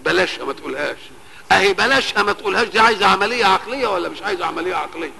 بلاشها 0.04 0.44
ما 0.44 0.52
تقولهاش. 0.52 0.98
أهي 1.52 1.72
بلاشها 1.74 2.22
ما 2.22 2.33
تقولهاش 2.33 2.68
دي 2.68 2.78
عايزة 2.78 3.07
عملية 3.07 3.44
عقلية 3.44 3.87
ولا 3.87 4.09
مش 4.09 4.22
عايزة 4.22 4.46
عملية 4.46 4.74
عقلية؟ 4.74 5.12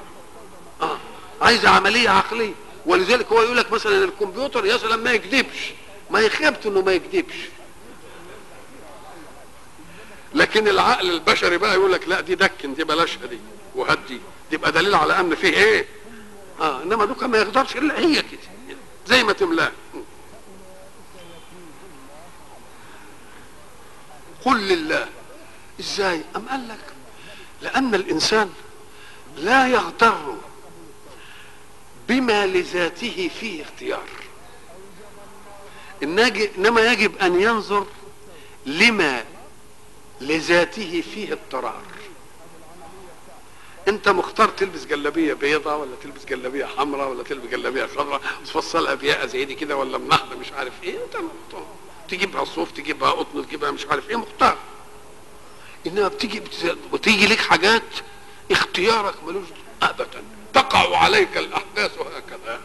آه 0.83 0.99
عايزة 1.43 1.69
عملية 1.69 2.11
عقلية. 2.11 2.55
ولذلك 2.87 3.27
هو 3.33 3.43
يقول 3.43 3.57
لك 3.57 3.73
مثلا 3.73 4.05
الكمبيوتر 4.05 4.67
يا 4.67 4.77
سلام 4.77 5.01
ما 5.01 5.13
يكذبش. 5.13 5.73
ما 6.11 6.21
يخبط 6.21 6.67
إنه 6.67 6.81
ما 6.81 6.93
يكذبش. 6.93 7.35
لكن 10.35 10.69
العقل 10.69 11.11
البشري 11.11 11.59
بقى 11.59 11.75
يقول 11.75 11.93
لك 11.93 12.09
لا 12.09 12.21
دي 12.21 12.35
دكن 12.35 12.75
دي 12.75 12.85
بلاشها 12.85 13.27
دي. 13.27 13.39
وهات 13.75 13.99
دي 14.09 14.15
دي 14.17 14.21
يبقى 14.53 14.73
دليل 14.73 14.95
على 14.95 15.21
ان 15.21 15.35
فيه 15.35 15.49
إيه؟ 15.49 15.87
آه 16.61 16.83
إنما 16.83 17.05
دوكا 17.05 17.27
ما 17.27 17.39
يقدرش 17.39 17.77
إلا 17.77 17.99
هي 17.99 18.23
كده. 18.23 18.41
زي 19.07 19.25
ما 19.25 19.33
تملاه 19.33 19.73
قل 24.45 24.69
لله. 24.69 25.09
إزاي؟ 25.81 26.23
أم 26.37 26.49
قال 26.49 26.69
لك؟ 26.69 26.79
لأن 27.63 27.95
الإنسان 27.95 28.51
لا 29.37 29.69
يغتر 29.69 30.35
بما 32.09 32.47
لذاته 32.47 33.31
فيه 33.41 33.63
اختيار. 33.63 34.09
إنما 36.03 36.93
يجب 36.93 37.19
أن 37.19 37.41
ينظر 37.41 37.87
لما 38.67 39.25
لذاته 40.21 41.05
فيه 41.15 41.33
اضطرار. 41.33 41.83
انت 43.89 44.09
مختار 44.09 44.49
تلبس 44.49 44.85
جلابية 44.85 45.35
بيضة 45.35 45.77
ولا 45.77 45.91
تلبس 46.03 46.25
جلابية 46.25 46.65
حمراء 46.65 47.09
ولا 47.09 47.23
تلبس 47.23 47.49
جلابية 47.51 47.87
خضراء 47.87 48.21
تفصلها 48.47 48.95
بياقه 48.95 49.27
زي 49.27 49.45
دي 49.45 49.55
كده 49.55 49.77
ولا 49.77 49.99
منحله 49.99 50.39
مش 50.41 50.53
عارف 50.53 50.73
إيه 50.83 51.05
انت 51.05 51.17
مختار. 51.17 51.67
تجيبها 52.09 52.45
صوف 52.45 52.71
تجيبها 52.71 53.11
قطن 53.11 53.47
تجيبها 53.47 53.71
مش 53.71 53.87
عارف 53.87 54.11
إيه 54.11 54.17
مختار. 54.17 54.57
انما 55.87 56.09
بتيجي 56.09 56.43
بتيجي 56.93 57.27
لك 57.27 57.39
حاجات 57.39 57.83
اختيارك 58.51 59.15
ملوش 59.27 59.47
ابدا. 59.83 60.23
تقع 60.55 60.97
عليك 60.99 61.37
الأحداث 61.37 61.99
هكذا 61.99 62.61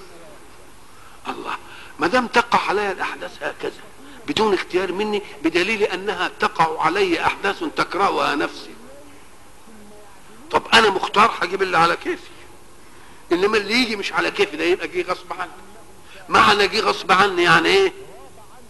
الله 1.28 1.56
ما 2.00 2.08
دام 2.08 2.28
تقع 2.28 2.60
علي 2.70 2.92
الأحداث 2.92 3.44
هكذا 3.44 3.82
بدون 4.28 4.54
اختيار 4.54 4.92
مني 4.92 5.22
بدليل 5.44 5.84
أنها 5.84 6.32
تقع 6.40 6.82
علي 6.86 7.26
أحداث 7.26 7.64
تكرهها 7.76 8.36
نفسي. 8.36 8.73
طب 10.54 10.62
أنا 10.74 10.89
مختار 10.89 11.32
هجيب 11.42 11.62
اللي 11.62 11.78
على 11.78 11.96
كيفي. 11.96 12.24
إنما 13.32 13.58
اللي 13.58 13.74
يجي 13.74 13.96
مش 13.96 14.13
على 14.13 14.32
كيفي 14.32 14.58
ده 14.58 14.63
يبقى 14.63 14.88
جه 14.88 15.02
غصب 15.12 15.34
عني. 15.39 15.52
معنى 16.30 16.68
جه 16.68 16.80
غصب 16.80 17.12
عني 17.12 17.44
يعني 17.44 17.70
إيه؟ 17.70 17.94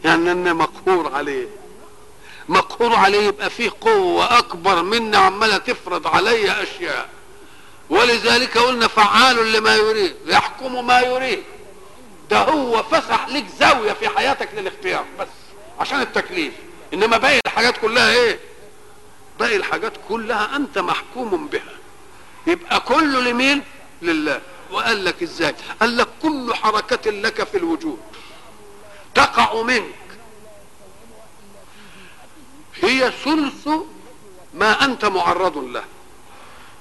يعني 0.05 0.31
أنا 0.31 0.53
مقهور 0.53 1.13
عليه. 1.15 1.47
مقهور 2.49 2.95
عليه 2.95 3.27
يبقى 3.27 3.49
فيه 3.49 3.71
قوة 3.81 4.37
أكبر 4.37 4.81
مني 4.83 5.17
عمالة 5.17 5.57
تفرض 5.57 6.07
علي 6.07 6.63
أشياء. 6.63 7.09
ولذلك 7.89 8.57
قلنا 8.57 8.87
فعال 8.87 9.51
لما 9.53 9.75
يريد 9.75 10.15
يحكم 10.25 10.87
ما 10.87 10.99
يريد. 11.01 11.43
ده 12.29 12.37
هو 12.37 12.83
فسح 12.83 13.27
لك 13.29 13.45
زاوية 13.59 13.93
في 13.93 14.09
حياتك 14.09 14.49
للاختيار 14.57 15.05
بس 15.19 15.27
عشان 15.79 16.01
التكليف. 16.01 16.53
إنما 16.93 17.17
باقي 17.17 17.39
الحاجات 17.45 17.77
كلها 17.77 18.13
إيه؟ 18.13 18.39
باقي 19.39 19.55
الحاجات 19.55 19.93
كلها 20.09 20.55
أنت 20.55 20.77
محكوم 20.77 21.47
بها. 21.47 21.73
يبقى 22.47 22.79
كله 22.79 23.21
لمين؟ 23.21 23.61
لله. 24.01 24.41
وقال 24.71 25.05
لك 25.05 25.23
إزاي؟ 25.23 25.55
قال 25.81 25.97
لك 25.97 26.07
كل 26.21 26.53
حركة 26.53 27.11
لك 27.11 27.43
في 27.43 27.57
الوجود 27.57 27.99
تقع 29.15 29.61
منك. 29.61 29.95
هي 32.81 33.11
ثلث 33.25 33.69
ما 34.53 34.85
أنت 34.85 35.05
معرض 35.05 35.57
له. 35.57 35.83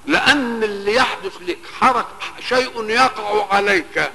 لأن 0.05 0.63
اللي 0.63 0.95
يحدث 0.95 1.37
لك 1.41 1.59
حرك 1.79 2.07
شيء 2.47 2.89
يقع 2.89 3.53
عليك. 3.55 4.11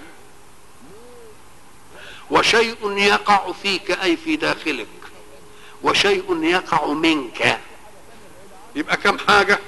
وشيء 2.30 2.92
يقع 2.98 3.52
فيك 3.62 3.90
أي 3.90 4.16
في 4.16 4.36
داخلك. 4.36 4.86
وشيء 5.82 6.44
يقع 6.44 6.86
منك. 6.86 7.60
يبقى 8.78 8.96
كم 8.96 9.18
حاجة؟ 9.18 9.58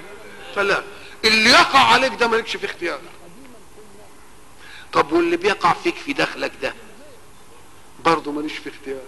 ثلاث 0.55 0.85
اللي 1.25 1.51
يقع 1.51 1.79
عليك 1.79 2.15
ده 2.15 2.29
مالكش 2.29 2.57
في 2.57 2.67
اختيار. 2.67 3.01
طب 4.93 5.13
واللي 5.13 5.37
بيقع 5.37 5.73
فيك 5.73 5.95
في 5.97 6.13
داخلك 6.13 6.53
ده 6.63 6.75
برضه 8.05 8.33
ماليش 8.33 8.53
في 8.53 8.69
اختيار. 8.71 9.03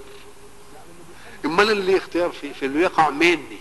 امال 1.45 1.71
اللي 1.71 1.97
اختيار 1.99 2.31
في 2.33 2.55
في 2.55 2.67
اللي 2.67 2.81
يقع 2.83 3.11
مني 3.11 3.59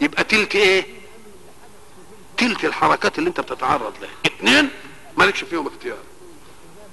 يبقى 0.00 0.24
تلك 0.24 0.56
إيه؟ 0.56 0.86
تلك 2.36 2.64
الحركات 2.64 3.18
اللي 3.18 3.28
انت 3.28 3.40
بتتعرض 3.40 3.94
لها. 4.00 4.10
اتنين 4.26 4.70
مالكش 5.16 5.44
فيهم 5.44 5.66
اختيار. 5.66 5.98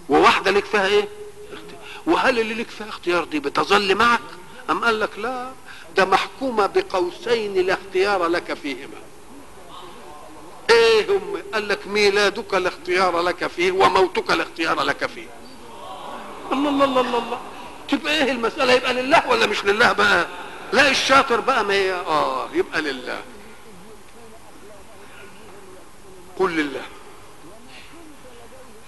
وواحدة 0.10 0.52
لك 0.52 0.66
فيها 0.66 0.86
إيه؟ 0.88 1.08
اختيار. 1.54 1.82
وهل 2.06 2.40
اللي 2.40 2.54
لك 2.54 2.70
فيها 2.70 2.90
اختيار 2.90 3.24
دي 3.24 3.40
بتظل 3.40 3.96
معك؟ 3.96 4.20
أم 4.70 4.84
قال 4.86 5.00
لك 5.00 5.20
لا؟ 5.20 5.52
ده 5.98 6.06
محكومة 6.06 6.66
بقوسين 6.66 7.54
لا 7.54 7.74
اختيار 7.74 8.28
لك 8.28 8.54
فيهما. 8.54 9.00
إيه 10.70 11.10
هم؟ 11.18 11.42
قال 11.54 11.68
لك 11.68 11.88
ميلادك 11.88 12.54
لا 12.54 12.70
اختيار 12.70 13.22
لك 13.22 13.48
فيه 13.48 13.72
وموتك 13.72 14.32
لا 14.32 14.44
اختيار 14.44 14.82
لك 14.82 15.06
فيه. 15.06 15.28
الله 16.52 16.70
الله 16.70 16.86
الله 16.86 17.02
الله, 17.02 17.18
الله. 17.20 17.40
تبقى 17.90 18.24
إيه 18.24 18.32
المسألة؟ 18.32 18.74
يبقى 18.74 18.94
لله 18.94 19.30
ولا 19.30 19.46
مش 19.48 19.66
لله 19.66 19.92
بقى؟ 19.94 20.28
لا 20.74 20.90
الشاطر 20.90 21.40
بقى 21.40 21.66
ما 21.66 21.92
آه 21.92 22.50
يبقى 22.54 22.82
لله. 22.82 23.22
قل 26.40 26.52
لله. 26.52 26.82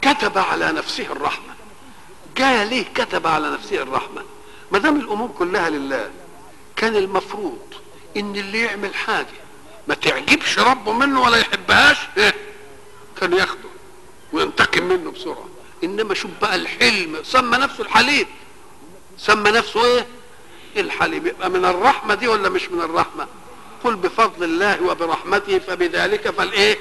كتب 0.02 0.38
على 0.38 0.72
نفسه 0.72 1.06
الرحمة. 1.06 1.54
جاء 2.38 2.66
ليه 2.66 2.86
كتب 2.96 3.28
على 3.28 3.50
نفسه 3.52 3.76
الرحمة. 3.76 4.22
ما 4.72 4.80
دام 4.80 5.00
الأمور 5.00 5.30
كلها 5.40 5.70
لله. 5.70 6.10
كان 6.82 6.96
المفروض 6.96 7.60
إن 8.18 8.36
اللي 8.36 8.60
يعمل 8.62 8.96
حاجة 8.96 9.28
ما 9.88 9.96
تعجبش 9.96 10.60
ربه 10.60 10.92
منه 10.92 11.22
ولا 11.22 11.38
يحبهاش 11.38 11.98
إيه؟ 12.18 12.34
كان 13.22 13.34
ياخده 13.34 13.70
وينتقم 14.34 14.84
منه 14.84 15.12
بسرعة. 15.12 15.46
إنما 15.84 16.14
شوف 16.14 16.32
بقى 16.42 16.56
الحلم 16.56 17.20
سمى 17.24 17.58
نفسه 17.58 17.84
الحليم 17.84 18.26
سمى 19.18 19.52
نفسه 19.52 19.86
إيه؟ 19.86 20.08
الحليم 20.78 21.28
يبقى 21.28 21.50
من 21.50 21.66
الرحمة 21.66 22.16
دي 22.16 22.28
ولا 22.28 22.50
مش 22.50 22.70
من 22.72 22.82
الرحمة؟ 22.82 23.28
قل 23.84 23.96
بفضل 23.96 24.44
الله 24.44 24.84
وبرحمته 24.84 25.60
فبذلك 25.60 26.30
فالايه 26.30 26.78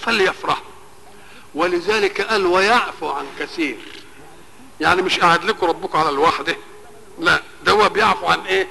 فليفرح. 0.00 0.62
ولذلك 1.54 2.20
قال 2.20 2.46
ويعفو 2.46 3.08
عن 3.08 3.24
كثير. 3.38 3.76
يعني 4.80 5.02
مش 5.02 5.18
قاعد 5.20 5.44
لكم 5.44 5.66
ربكم 5.66 5.98
على 5.98 6.08
الوحدة. 6.08 6.56
لا 7.18 7.42
ده 7.64 7.72
هو 7.72 7.88
بيعفو 7.88 8.26
عن 8.26 8.40
إيه؟ 8.40 8.68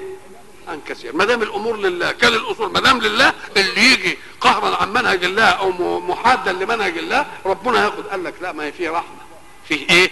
عن 0.70 0.82
كثير. 0.88 1.16
ما 1.16 1.26
دام 1.26 1.42
الأمور 1.42 1.78
لله 1.78 2.12
كان 2.12 2.34
الأصول 2.34 2.72
ما 2.72 2.80
دام 2.80 3.00
لله 3.02 3.34
اللي 3.58 3.92
يجي 3.94 4.18
قهرا 4.42 4.76
عن 4.76 4.94
منهج 4.94 5.24
الله 5.24 5.44
أو 5.44 5.72
محادا 6.00 6.52
لمنهج 6.52 6.98
الله 6.98 7.26
ربنا 7.46 7.84
ياخد 7.84 8.08
قال 8.08 8.24
لك 8.24 8.34
لا 8.42 8.52
ما 8.52 8.64
هي 8.64 8.72
فيه 8.72 8.90
رحمة. 8.90 9.20
فيه 9.68 9.90
إيه؟ 9.90 10.12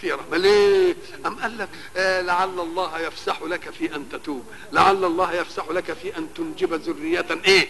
في 0.00 0.12
رحمة. 0.12 0.36
ليه؟ 0.36 0.96
أم 1.26 1.34
قال 1.34 1.58
لك 1.58 1.68
آه 1.96 2.20
لعل 2.22 2.60
الله 2.60 2.98
يفسح 2.98 3.42
لك 3.42 3.70
في 3.70 3.96
أن 3.96 4.08
تتوب. 4.08 4.44
لعل 4.72 5.04
الله 5.04 5.32
يفسح 5.32 5.64
لك 5.70 5.92
في 5.92 6.18
أن 6.18 6.34
تنجب 6.34 6.74
ذرية 6.74 7.26
إيه؟ 7.44 7.68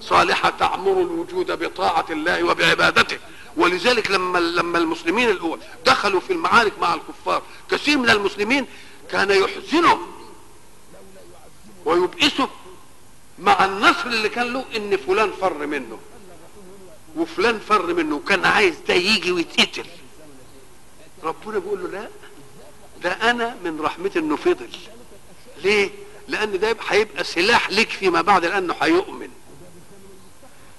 صالحة 0.00 0.50
تعمر 0.50 0.92
الوجود 0.92 1.50
بطاعة 1.50 2.06
الله 2.10 2.42
وبعبادته. 2.42 3.18
ولذلك 3.56 4.10
لما 4.10 4.38
لما 4.38 4.78
المسلمين 4.78 5.30
الأول 5.30 5.58
دخلوا 5.86 6.20
في 6.20 6.32
المعارك 6.32 6.72
مع 6.80 6.94
الكفار 6.94 7.42
كثير 7.70 7.98
من 7.98 8.10
المسلمين 8.10 8.66
كان 9.10 9.30
يحزنه 9.30 9.98
ويبئسه 11.84 12.48
مع 13.38 13.64
النصر 13.64 14.06
اللي 14.06 14.28
كان 14.28 14.52
له 14.52 14.64
إن 14.76 14.96
فلان 14.96 15.30
فر 15.40 15.66
منه. 15.66 15.98
وفلان 17.16 17.58
فر 17.58 17.94
منه 17.94 18.16
وكان 18.16 18.44
عايز 18.44 18.74
ده 18.88 18.94
يجي 18.94 19.32
ويتقتل. 19.32 19.86
ربنا 21.24 21.58
بيقول 21.58 21.82
له 21.82 21.88
لا 21.88 22.08
ده 23.02 23.30
أنا 23.30 23.56
من 23.64 23.80
رحمتي 23.80 24.18
إنه 24.18 24.36
فضل. 24.36 24.68
ليه؟ 25.62 25.90
لأن 26.28 26.58
ده 26.58 26.76
هيبقى 26.88 27.24
سلاح 27.24 27.70
لك 27.70 27.88
فيما 27.88 28.20
بعد 28.20 28.44
لأنه 28.44 28.74
هيؤمن. 28.80 29.28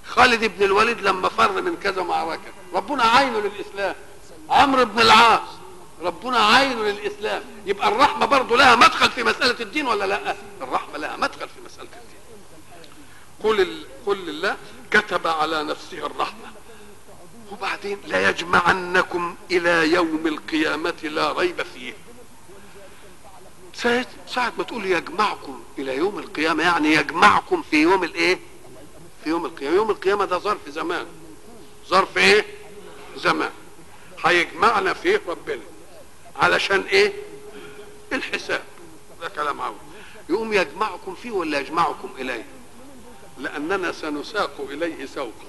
خالد 0.06 0.44
بن 0.44 0.64
الوليد 0.64 1.00
لما 1.00 1.28
فر 1.28 1.62
من 1.62 1.76
كذا 1.76 2.02
معركة 2.02 2.52
ربنا 2.74 3.02
عينه 3.02 3.40
للإسلام. 3.40 3.94
عمرو 4.50 4.84
بن 4.84 5.00
العاص. 5.00 5.57
ربنا 6.02 6.46
عين 6.46 6.78
للإسلام. 6.78 7.42
يبقى 7.66 7.88
الرحمة 7.88 8.26
برضه 8.26 8.56
لها 8.56 8.76
مدخل 8.76 9.10
في 9.10 9.22
مسألة 9.22 9.60
الدين 9.60 9.86
ولا 9.86 10.04
لا؟ 10.04 10.36
الرحمة 10.62 10.98
لها 10.98 11.16
مدخل 11.16 11.48
في 11.48 11.60
مسألة 11.66 11.88
الدين. 11.88 12.18
قل. 13.42 13.84
قل 14.06 14.28
الله 14.28 14.56
كتب 14.90 15.26
على 15.26 15.64
نفسه 15.64 16.06
الرحمة. 16.06 16.52
وبعدين 17.52 17.98
لا 18.06 18.28
يجمعنكم 18.28 19.36
إلى 19.50 19.92
يوم 19.92 20.26
القيامة 20.26 20.94
لا 21.02 21.32
ريب 21.32 21.62
فيه. 21.62 21.94
ساعة, 24.26 24.52
ما 24.58 24.64
تقول 24.64 24.86
يجمعكم 24.86 25.62
إلى 25.78 25.96
يوم 25.96 26.18
القيامة 26.18 26.62
يعني 26.62 26.94
يجمعكم 26.94 27.62
في 27.70 27.82
يوم 27.82 28.04
الإيه؟ 28.04 28.38
في 29.24 29.30
يوم 29.30 29.46
القيامة. 29.46 29.76
يوم 29.76 29.90
القيامة 29.90 30.24
ده 30.24 30.38
ظرف 30.38 30.68
زمان. 30.68 31.06
ظرف 31.88 32.18
إيه؟ 32.18 32.46
زمان. 33.16 33.50
هيجمعنا 34.24 34.94
فيه 34.94 35.20
ربنا. 35.28 35.62
علشان 36.38 36.80
إيه؟ 36.80 37.12
الحساب. 38.12 38.62
ده 39.20 39.28
كلام 39.28 39.60
عاوز 39.60 39.76
يقوم 40.28 40.52
يجمعكم 40.52 41.14
فيه 41.14 41.30
ولا 41.30 41.58
يجمعكم 41.60 42.10
إليه؟ 42.18 42.44
لأننا 43.38 43.92
سنساق 43.92 44.66
إليه 44.70 45.06
سوقا. 45.06 45.48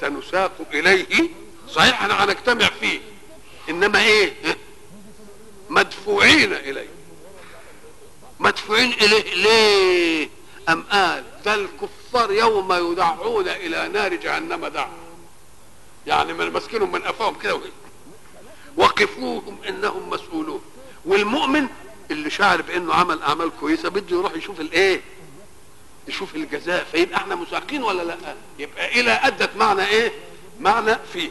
سنساق 0.00 0.52
إليه 0.72 1.28
صحيح 1.70 2.02
إحنا 2.02 2.24
هنجتمع 2.24 2.66
فيه. 2.80 3.00
إنما 3.68 4.04
إيه؟ 4.04 4.56
مدفوعين 5.70 6.52
إليه. 6.52 6.88
مدفوعين 8.40 8.92
إليه 8.92 9.34
ليه؟ 9.34 10.28
أم 10.68 10.82
قال 10.82 11.24
ده 11.44 11.54
الكفار 11.54 12.32
يوم 12.32 12.72
يدعون 12.92 13.48
إلى 13.48 13.88
نار 13.88 14.14
جهنم 14.14 14.66
دعا. 14.66 14.92
يعني 16.06 16.32
من 16.32 16.50
ماسكينهم 16.50 16.92
من 16.92 17.02
قفاهم 17.02 17.38
كده 17.38 17.60
وقفوهم 18.76 19.58
إنهم 19.68 20.10
مسؤولون. 20.10 20.62
والمؤمن 21.04 21.66
اللي 22.10 22.30
شعر 22.30 22.62
بأنه 22.62 22.94
عمل 22.94 23.22
أعمال 23.22 23.50
كويسة 23.60 23.88
بده 23.88 24.16
يروح 24.16 24.32
يشوف 24.34 24.60
الإيه؟ 24.60 25.00
يشوف 26.08 26.34
الجزاء. 26.34 26.84
فيبقى 26.84 27.16
إحنا 27.16 27.34
مساقين 27.34 27.82
ولا 27.82 28.02
لأ؟ 28.02 28.34
يبقى 28.58 29.00
إلى 29.00 29.10
أدت 29.10 29.56
معنى 29.56 29.86
إيه؟ 29.86 30.12
معنى 30.60 30.96
فيه. 31.12 31.30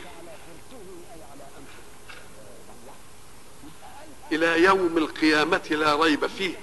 إلى 4.32 4.64
يوم 4.64 4.98
القيامة 4.98 5.62
لا 5.70 5.96
ريب 5.96 6.28
فيه. 6.28 6.56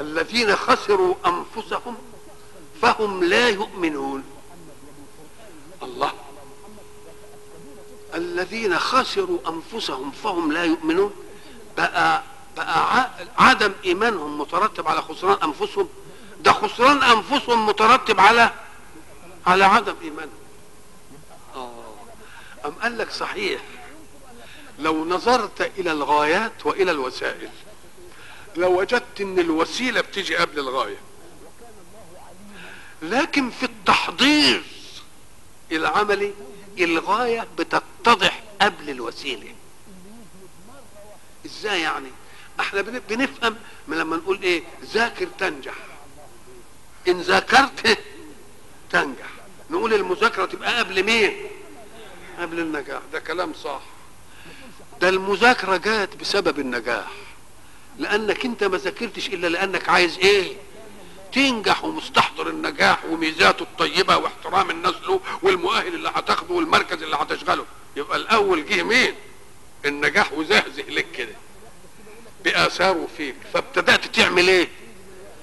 الذين 0.00 0.56
خسروا 0.56 1.14
أنفسهم 1.26 1.96
فهم 2.82 3.24
لا 3.24 3.48
يؤمنون. 3.48 4.24
الله 5.82 6.12
الذين 8.14 8.78
خسروا 8.78 9.38
أنفسهم 9.48 10.10
فهم 10.10 10.52
لا 10.52 10.64
يؤمنون. 10.64 11.12
بقى 11.76 12.22
بقى 12.56 13.10
عدم 13.38 13.72
إيمانهم 13.84 14.38
مترتب 14.38 14.88
على 14.88 15.02
خسران 15.02 15.38
أنفسهم. 15.42 15.88
ده 16.40 16.52
خسران 16.52 17.02
أنفسهم 17.02 17.66
مترتب 17.66 18.20
على 18.20 18.50
على 19.46 19.64
عدم 19.64 19.94
إيمانهم. 20.02 20.38
آه. 21.54 21.70
أم 22.66 22.72
قال 22.82 22.98
لك 22.98 23.10
صحيح 23.10 23.62
لو 24.78 25.04
نظرت 25.04 25.60
إلى 25.78 25.92
الغايات 25.92 26.66
وإلى 26.66 26.90
الوسائل 26.90 27.48
لو 28.56 28.80
وجدت 28.80 29.20
إن 29.20 29.38
الوسيلة 29.38 30.00
بتيجي 30.00 30.36
قبل 30.36 30.58
الغاية 30.58 30.96
لكن 33.02 33.50
في 33.50 33.66
التحضير 33.66 34.62
العملي 35.72 36.32
الغاية 36.84 37.46
بتتضح 37.58 38.42
قبل 38.60 38.90
الوسيلة. 38.90 39.54
إزاي 41.46 41.80
يعني؟ 41.80 42.08
إحنا 42.60 42.80
بنفهم 42.82 43.56
لما 43.88 44.16
نقول 44.16 44.42
إيه؟ 44.42 44.62
ذاكر 44.84 45.26
تنجح. 45.38 45.74
إن 47.08 47.20
ذاكرت 47.20 47.98
تنجح. 48.90 49.26
نقول 49.70 49.94
المذاكرة 49.94 50.46
تبقى 50.46 50.78
قبل 50.78 51.02
مين؟ 51.02 51.46
قبل 52.38 52.60
النجاح. 52.60 53.00
ده 53.12 53.18
كلام 53.20 53.54
صح. 53.54 53.80
ده 55.00 55.08
المذاكرة 55.08 55.76
جات 55.76 56.16
بسبب 56.16 56.58
النجاح. 56.58 57.12
لأنك 57.98 58.44
أنت 58.44 58.64
ما 58.64 58.78
ذاكرتش 58.78 59.28
إلا 59.28 59.46
لأنك 59.46 59.88
عايز 59.88 60.18
إيه؟ 60.18 60.56
تنجح 61.36 61.84
ومستحضر 61.84 62.48
النجاح 62.48 63.04
وميزاته 63.04 63.62
الطيبة 63.62 64.16
واحترام 64.16 64.70
الناس 64.70 64.94
له 65.08 65.20
والمؤهل 65.42 65.94
اللي 65.94 66.08
هتاخده 66.14 66.54
والمركز 66.54 67.02
اللي 67.02 67.16
هتشغله. 67.16 67.64
يبقى 67.96 68.16
الأول 68.16 68.66
جه 68.66 68.82
مين؟ 68.82 69.14
النجاح 69.84 70.32
وزهزه 70.32 70.82
لك 70.82 71.06
كده. 71.12 71.34
بآثاره 72.44 73.08
فيك. 73.16 73.34
فابتدأت 73.54 74.04
تعمل 74.04 74.48
إيه؟ 74.48 74.68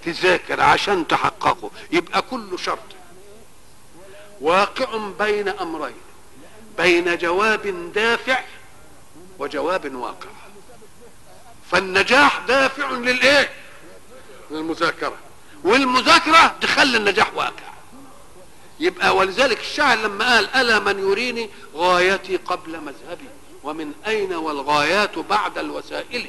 تذاكر 0.06 0.62
عشان 0.62 1.08
تحققه. 1.08 1.72
يبقى 1.92 2.22
كل 2.22 2.60
شرط. 2.60 2.80
واقع 4.42 4.98
بين 5.20 5.48
أمرين. 5.48 5.96
بين 6.78 7.18
جواب 7.18 7.92
دافع 7.94 8.44
وجواب 9.40 9.96
واقع. 9.96 10.30
فالنجاح 11.72 12.40
دافع 12.48 12.92
للإيه؟ 12.92 13.50
للمذاكرة. 14.52 15.18
والمذاكرة 15.64 16.56
تخلي 16.62 16.98
النجاح 16.98 17.34
واقع. 17.36 17.74
يبقى 18.80 19.16
ولذلك 19.16 19.60
الشاعر 19.60 19.98
لما 19.98 20.36
قال 20.36 20.56
ألا 20.56 20.80
من 20.80 21.00
يريني 21.00 21.50
غايتي 21.76 22.38
قبل 22.38 22.72
مذهبي؟ 22.72 23.28
ومن 23.64 23.92
أين 24.08 24.34
والغايات 24.34 25.20
بعد 25.20 25.58
الوسائل؟ 25.58 26.28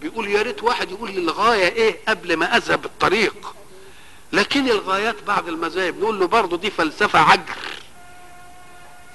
بيقول 0.00 0.28
يا 0.28 0.42
ريت 0.42 0.62
واحد 0.62 0.90
يقول 0.90 1.10
لي 1.10 1.20
الغاية 1.20 1.68
إيه 1.68 1.98
قبل 2.08 2.36
ما 2.36 2.56
أذهب 2.56 2.84
الطريق. 2.84 3.54
لكن 4.32 4.68
الغايات 4.68 5.22
بعد 5.26 5.48
المذاهب 5.48 5.98
نقول 6.00 6.20
له 6.20 6.26
برضه 6.26 6.56
دي 6.56 6.70
فلسفة 6.70 7.18
عجر. 7.18 7.56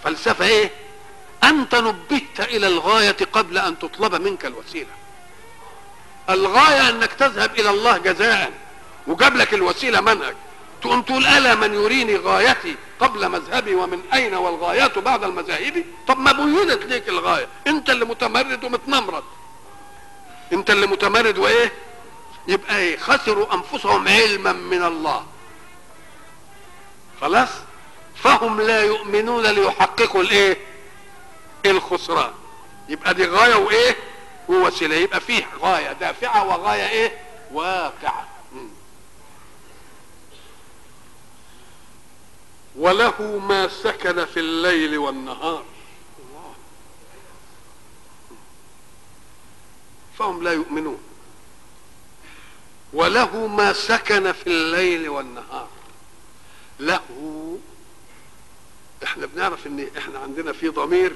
فلسفة 0.04 0.46
إيه؟ 0.46 0.72
أنت 1.44 1.76
نبهت 1.76 2.40
إلى 2.40 2.68
الغاية 2.68 3.18
قبل 3.34 3.58
أن 3.58 3.80
تطلب 3.80 4.16
منك 4.16 4.46
الوسيلة. 4.46 4.90
الغاية 6.30 6.90
أنك 6.90 7.14
تذهب 7.14 7.60
إلى 7.60 7.70
الله 7.70 7.98
جزاء. 7.98 8.52
وجاب 9.08 9.36
لك 9.36 9.54
الوسيلة 9.54 10.02
منهج. 10.02 10.36
تقوم 10.82 11.02
تقول 11.02 11.26
ألا 11.26 11.56
من 11.56 11.74
يريني 11.74 12.16
غايتي 12.16 12.76
قبل 13.00 13.30
مذهبي 13.30 13.76
ومن 13.76 14.02
أين 14.14 14.34
والغايات 14.34 14.98
بعد 14.98 15.24
المذاهب؟ 15.24 15.84
طب 16.08 16.20
ما 16.20 16.32
بينت 16.32 16.84
ليك 16.84 17.10
الغاية. 17.10 17.48
أنت 17.68 17.90
اللي 17.90 18.06
متمرد 18.06 18.64
ومتنمرد. 18.64 19.24
أنت 20.54 20.70
اللي 20.70 20.88
متمرد 20.88 21.38
وإيه؟ 21.38 21.72
يبقى 22.48 22.78
إيه 22.78 22.98
خسروا 22.98 23.54
أنفسهم 23.54 24.08
علما 24.08 24.52
من 24.52 24.84
الله. 24.84 25.26
خلاص؟ 27.22 27.50
فهم 28.24 28.62
لا 28.62 28.84
يؤمنون 28.84 29.48
ليحققوا 29.48 30.22
الإيه؟ 30.22 30.58
الخسران. 31.66 32.32
يبقى 32.90 33.14
دي 33.14 33.26
غاية 33.26 33.56
وإيه؟ 33.56 33.96
ووسيلة. 34.50 34.96
يبقى 34.96 35.20
فيه 35.22 35.48
غاية 35.62 35.92
دافعة 35.92 36.46
وغاية 36.46 36.90
إيه؟ 36.90 37.18
واقعة. 37.52 38.31
وله 42.76 43.22
ما 43.38 43.68
سكن 43.68 44.26
في 44.26 44.40
الليل 44.40 44.98
والنهار. 44.98 45.66
الله. 46.20 46.54
فهم 50.20 50.44
لا 50.44 50.52
يؤمنون. 50.52 51.00
وله 52.94 53.48
ما 53.48 53.74
سكن 53.74 54.32
في 54.32 54.48
الليل 54.48 55.10
والنهار. 55.10 55.68
له 56.80 57.60
إحنا 59.04 59.26
بنعرف 59.26 59.68
إن 59.68 59.88
إحنا 59.98 60.20
عندنا 60.20 60.54
في 60.54 60.70
ضمير 60.70 61.14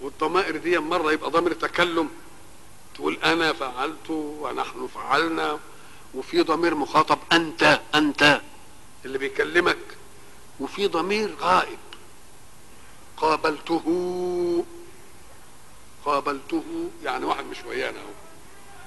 والضمائر 0.00 0.56
دي 0.56 0.78
مرة 0.78 1.12
يبقى 1.12 1.30
ضمير 1.30 1.52
تكلم. 1.52 2.10
تقول 2.94 3.18
أنا 3.24 3.52
فعلت 3.52 4.10
ونحن 4.10 4.88
فعلنا 4.94 5.58
وفي 6.14 6.42
ضمير 6.42 6.74
مخاطب 6.74 7.18
أنت 7.32 7.80
أنت 7.94 8.40
اللي 9.04 9.18
بيكلمك. 9.18 9.78
وفي 10.60 10.86
ضمير 10.86 11.34
غائب. 11.40 11.78
قابلته 13.16 13.84
قابلته 16.04 16.64
يعني 17.04 17.24
واحد 17.24 17.44
مش 17.44 17.56
ويانا 17.66 17.98
أهو. 18.00 18.10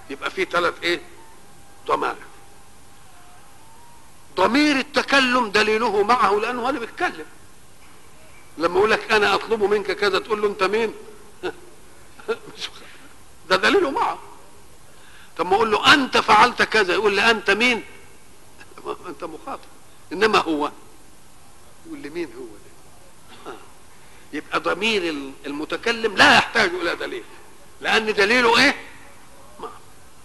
يبقى 0.09 0.31
في 0.31 0.45
ثلاث 0.45 0.73
إيه؟ 0.83 1.01
ضمائر. 1.87 2.15
ضمير 4.35 4.79
التكلم 4.79 5.49
دليله 5.49 6.03
معه 6.03 6.31
لأنه 6.39 6.61
هو 6.61 6.69
اللي 6.69 6.79
بيتكلم. 6.79 7.25
لما 8.57 8.77
يقول 8.77 8.91
لك 8.91 9.11
أنا 9.11 9.35
اطلب 9.35 9.63
منك 9.63 9.91
كذا 9.91 10.19
تقول 10.19 10.41
له 10.41 10.47
أنت 10.47 10.63
مين؟ 10.63 10.93
ده 13.49 13.55
دليله 13.55 13.91
معه. 13.91 14.19
طب 15.37 15.45
ما 15.45 15.55
أقول 15.55 15.71
له 15.71 15.93
أنت 15.93 16.17
فعلت 16.17 16.61
كذا 16.61 16.93
يقول 16.93 17.15
لي 17.15 17.31
أنت 17.31 17.51
مين؟ 17.51 17.83
أنت 19.09 19.23
مخاطب. 19.23 19.59
إنما 20.13 20.39
هو 20.39 20.71
يقول 21.85 21.99
لي 21.99 22.09
مين 22.09 22.25
هو 22.25 22.45
ده؟ 22.45 23.51
آه. 23.51 23.55
يبقى 24.33 24.59
ضمير 24.59 25.09
المتكلم 25.45 26.15
لا 26.15 26.37
يحتاج 26.37 26.69
إلى 26.69 26.95
دليل. 26.95 27.23
لأن 27.81 28.13
دليله 28.13 28.59
إيه؟ 28.59 28.75
ما. 29.59 29.69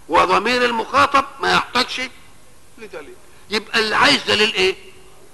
وضمير 0.09 0.65
المخاطب 0.65 1.25
ما 1.41 1.51
يحتاجش 1.53 2.01
لدليل. 2.77 3.15
يبقى 3.49 3.79
اللي 3.79 3.95
عايز 3.95 4.23
دليل 4.23 4.53
إيه؟ 4.53 4.75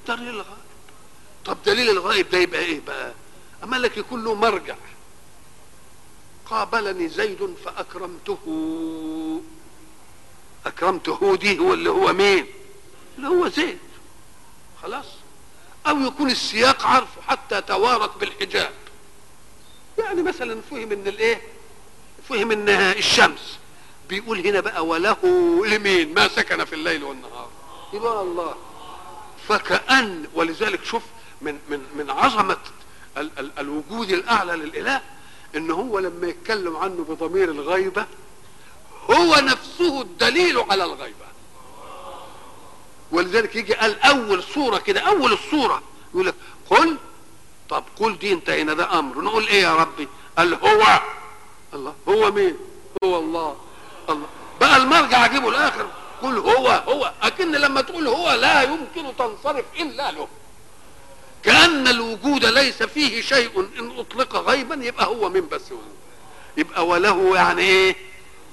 دليل 0.07 0.30
الغائب. 0.30 0.65
طب 1.45 1.57
دليل 1.65 1.89
الغائب 1.89 2.30
ده 2.30 2.38
يبقى 2.38 2.59
إيه 2.59 2.82
بقى؟ 2.88 3.13
أما 3.63 3.76
لك 3.76 3.97
يكون 3.97 4.23
له 4.23 4.34
مرجع. 4.36 4.76
قابلني 6.45 7.09
زيد 7.09 7.55
فأكرمته. 7.65 9.41
أكرمته 10.65 11.36
دي 11.36 11.59
هو 11.59 11.73
اللي 11.73 11.89
هو 11.89 12.13
مين؟ 12.13 12.45
اللي 13.17 13.28
هو 13.28 13.47
زيد. 13.47 13.78
خلاص. 14.82 15.05
أو 15.88 15.99
يكون 15.99 16.31
السياق 16.31 16.86
عارفه 16.86 17.21
حتى 17.27 17.61
توارت 17.61 18.17
بالحجاب. 18.17 18.71
يعني 19.97 20.21
مثلا 20.23 20.61
فهم 20.71 20.91
إن 20.91 21.07
الإيه؟ 21.07 21.41
فهم 22.29 22.51
انها 22.51 22.91
الشمس. 22.93 23.59
بيقول 24.09 24.47
هنا 24.47 24.59
بقى 24.59 24.86
وله 24.86 25.17
لمين؟ 25.67 26.13
ما 26.13 26.27
سكن 26.27 26.65
في 26.65 26.73
الليل 26.75 27.03
والنهار. 27.03 27.49
يبقى 27.93 28.21
الله. 28.21 28.55
فكأن 29.47 30.25
ولذلك 30.33 30.83
شوف 30.86 31.03
من 31.41 31.59
من 31.69 31.81
من 31.95 32.09
عظمة 32.09 32.57
ال 33.17 33.39
ال 33.39 33.51
الوجود 33.59 34.09
الأعلى 34.09 34.53
للإله 34.55 35.01
إن 35.55 35.71
هو 35.71 35.99
لما 35.99 36.27
يتكلم 36.27 36.77
عنه 36.77 37.05
بضمير 37.09 37.51
الغيبة 37.51 38.05
هو 39.11 39.36
نفسه 39.36 40.01
الدليل 40.01 40.57
على 40.69 40.83
الغيبة. 40.83 41.24
ولذلك 43.11 43.55
يجي 43.55 43.73
قال 43.73 43.99
أول 44.01 44.43
صورة 44.43 44.77
كده 44.77 44.99
أول 45.01 45.33
الصورة. 45.33 45.81
يقول 46.13 46.25
لك 46.27 46.35
قل 46.69 46.97
طب 47.69 47.83
قل 47.99 48.17
دي 48.17 48.33
انتهينا 48.33 48.73
ده 48.73 48.99
أمر. 48.99 49.21
نقول 49.21 49.47
إيه 49.47 49.61
يا 49.61 49.75
ربي؟ 49.75 50.07
قال 50.37 50.53
هو. 50.53 50.83
الله 51.73 51.93
هو 52.09 52.31
مين؟ 52.31 52.57
هو 53.03 53.19
الله. 53.19 53.55
الله. 54.09 54.27
بقى 54.61 54.77
المرجع 54.77 55.25
اجيبه 55.25 55.49
الآخر 55.49 55.87
قل 56.21 56.37
هو 56.37 56.67
هو. 56.87 57.11
أكن 57.21 57.51
لما 57.51 57.81
تقول 57.81 58.07
هو 58.07 58.31
لا 58.31 58.61
يمكن 58.61 59.17
تنصرف 59.17 59.65
إلا 59.79 60.11
له. 60.11 60.27
كأن 61.43 61.87
الوجود 61.87 62.45
ليس 62.45 62.83
فيه 62.83 63.21
شيء 63.21 63.69
إن 63.79 63.99
أطلق 63.99 64.35
غيبا 64.35 64.85
يبقى 64.85 65.05
هو 65.05 65.29
من 65.29 65.47
بس 65.51 65.71
هو. 65.71 65.77
يبقى 66.57 66.87
وله 66.87 67.35
يعني 67.35 67.61
إيه؟ 67.61 67.95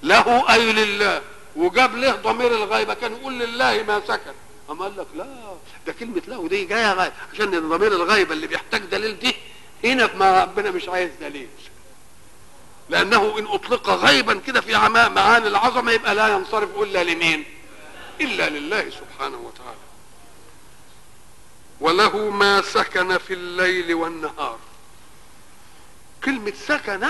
له 0.03 0.53
أي 0.53 0.73
لله. 0.73 1.23
وجاب 1.57 1.97
له 1.97 2.11
ضمير 2.11 2.55
الغيبة 2.55 2.95
كان 2.95 3.13
يقول 3.13 3.39
لله 3.39 3.83
ما 3.83 4.03
سكن 4.09 4.33
اما 4.73 4.85
قال 4.85 4.97
لك 4.97 5.07
لا 5.15 5.55
ده 5.87 5.93
كلمة 5.93 6.23
له 6.29 6.49
دي 6.49 6.65
جاية 6.65 6.93
غيب 6.93 7.13
عشان 7.35 7.69
ضمير 7.69 7.93
الغيبه 7.93 8.35
اللي 8.35 8.47
بيحتاج 8.47 8.81
دليل 8.83 9.19
دي 9.19 9.35
هنا 9.85 10.15
ما 10.17 10.43
ربنا 10.43 10.71
مش 10.71 10.89
عايز 10.89 11.11
دليل. 11.21 11.49
لأنه 12.89 13.39
إن 13.39 13.47
أطلق 13.47 13.91
غيبا 13.91 14.35
كده 14.47 14.61
في 14.61 14.75
معاني 15.09 15.47
العظمة 15.49 15.93
يبقى 15.93 16.15
لا 16.15 16.29
ينصرف 16.29 16.79
الا 16.79 17.05
لمين؟ 17.05 17.45
إلا 18.21 18.49
لله 18.49 18.91
سبحانه 18.91 19.37
وتعالى. 19.37 19.79
وله 21.81 22.31
ما 22.31 22.63
سكن 22.63 23.19
في 23.19 23.35
الليل 23.35 23.95
والنهار. 23.95 24.59
كلمة 26.25 26.53
سكن 26.67 27.07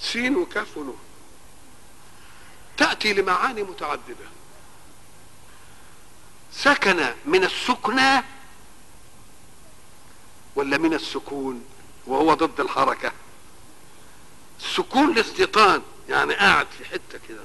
سين 0.00 0.36
وكاف 0.36 0.78
تأتي 2.76 3.12
لمعاني 3.12 3.62
متعددة. 3.62 4.26
سكن 6.52 7.14
من 7.26 7.44
السكنى 7.44 8.24
ولا 10.56 10.78
من 10.78 10.94
السكون 10.94 11.64
وهو 12.06 12.34
ضد 12.34 12.60
الحركة. 12.60 13.12
السكون 14.60 15.10
الاستيطان 15.10 15.82
يعني 16.08 16.34
قاعد 16.34 16.66
في 16.78 16.84
حتة 16.84 17.20
كده. 17.28 17.40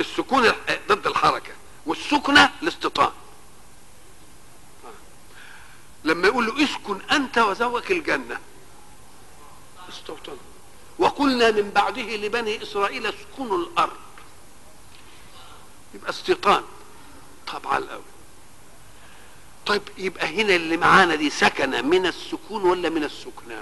السكون 0.00 0.52
ضد 0.88 1.06
الحركة 1.06 1.52
والسكنه 1.86 2.52
الاستيطان. 2.62 3.12
لما 6.04 6.28
يقول 6.28 6.46
له 6.46 6.64
اسكن 6.64 7.00
أنت 7.10 7.38
وزوجك 7.38 7.90
الجنة. 7.90 8.38
استوطن. 9.88 10.36
وقلنا 10.98 11.50
من 11.50 11.70
بعده 11.70 12.02
لبني 12.02 12.62
إسرائيل 12.62 13.06
اسكنوا 13.06 13.58
الأرض. 13.58 13.96
يبقى 15.94 16.10
استيطان. 16.10 16.64
طبعا 17.52 17.78
الأول. 17.78 18.02
طيب 19.66 19.82
يبقى 19.98 20.26
هنا 20.42 20.54
اللي 20.56 20.76
معانا 20.76 21.14
دي 21.14 21.30
سكن 21.30 21.88
من 21.88 22.06
السكون 22.06 22.62
ولا 22.62 22.88
من 22.88 23.04
السكنى 23.04 23.56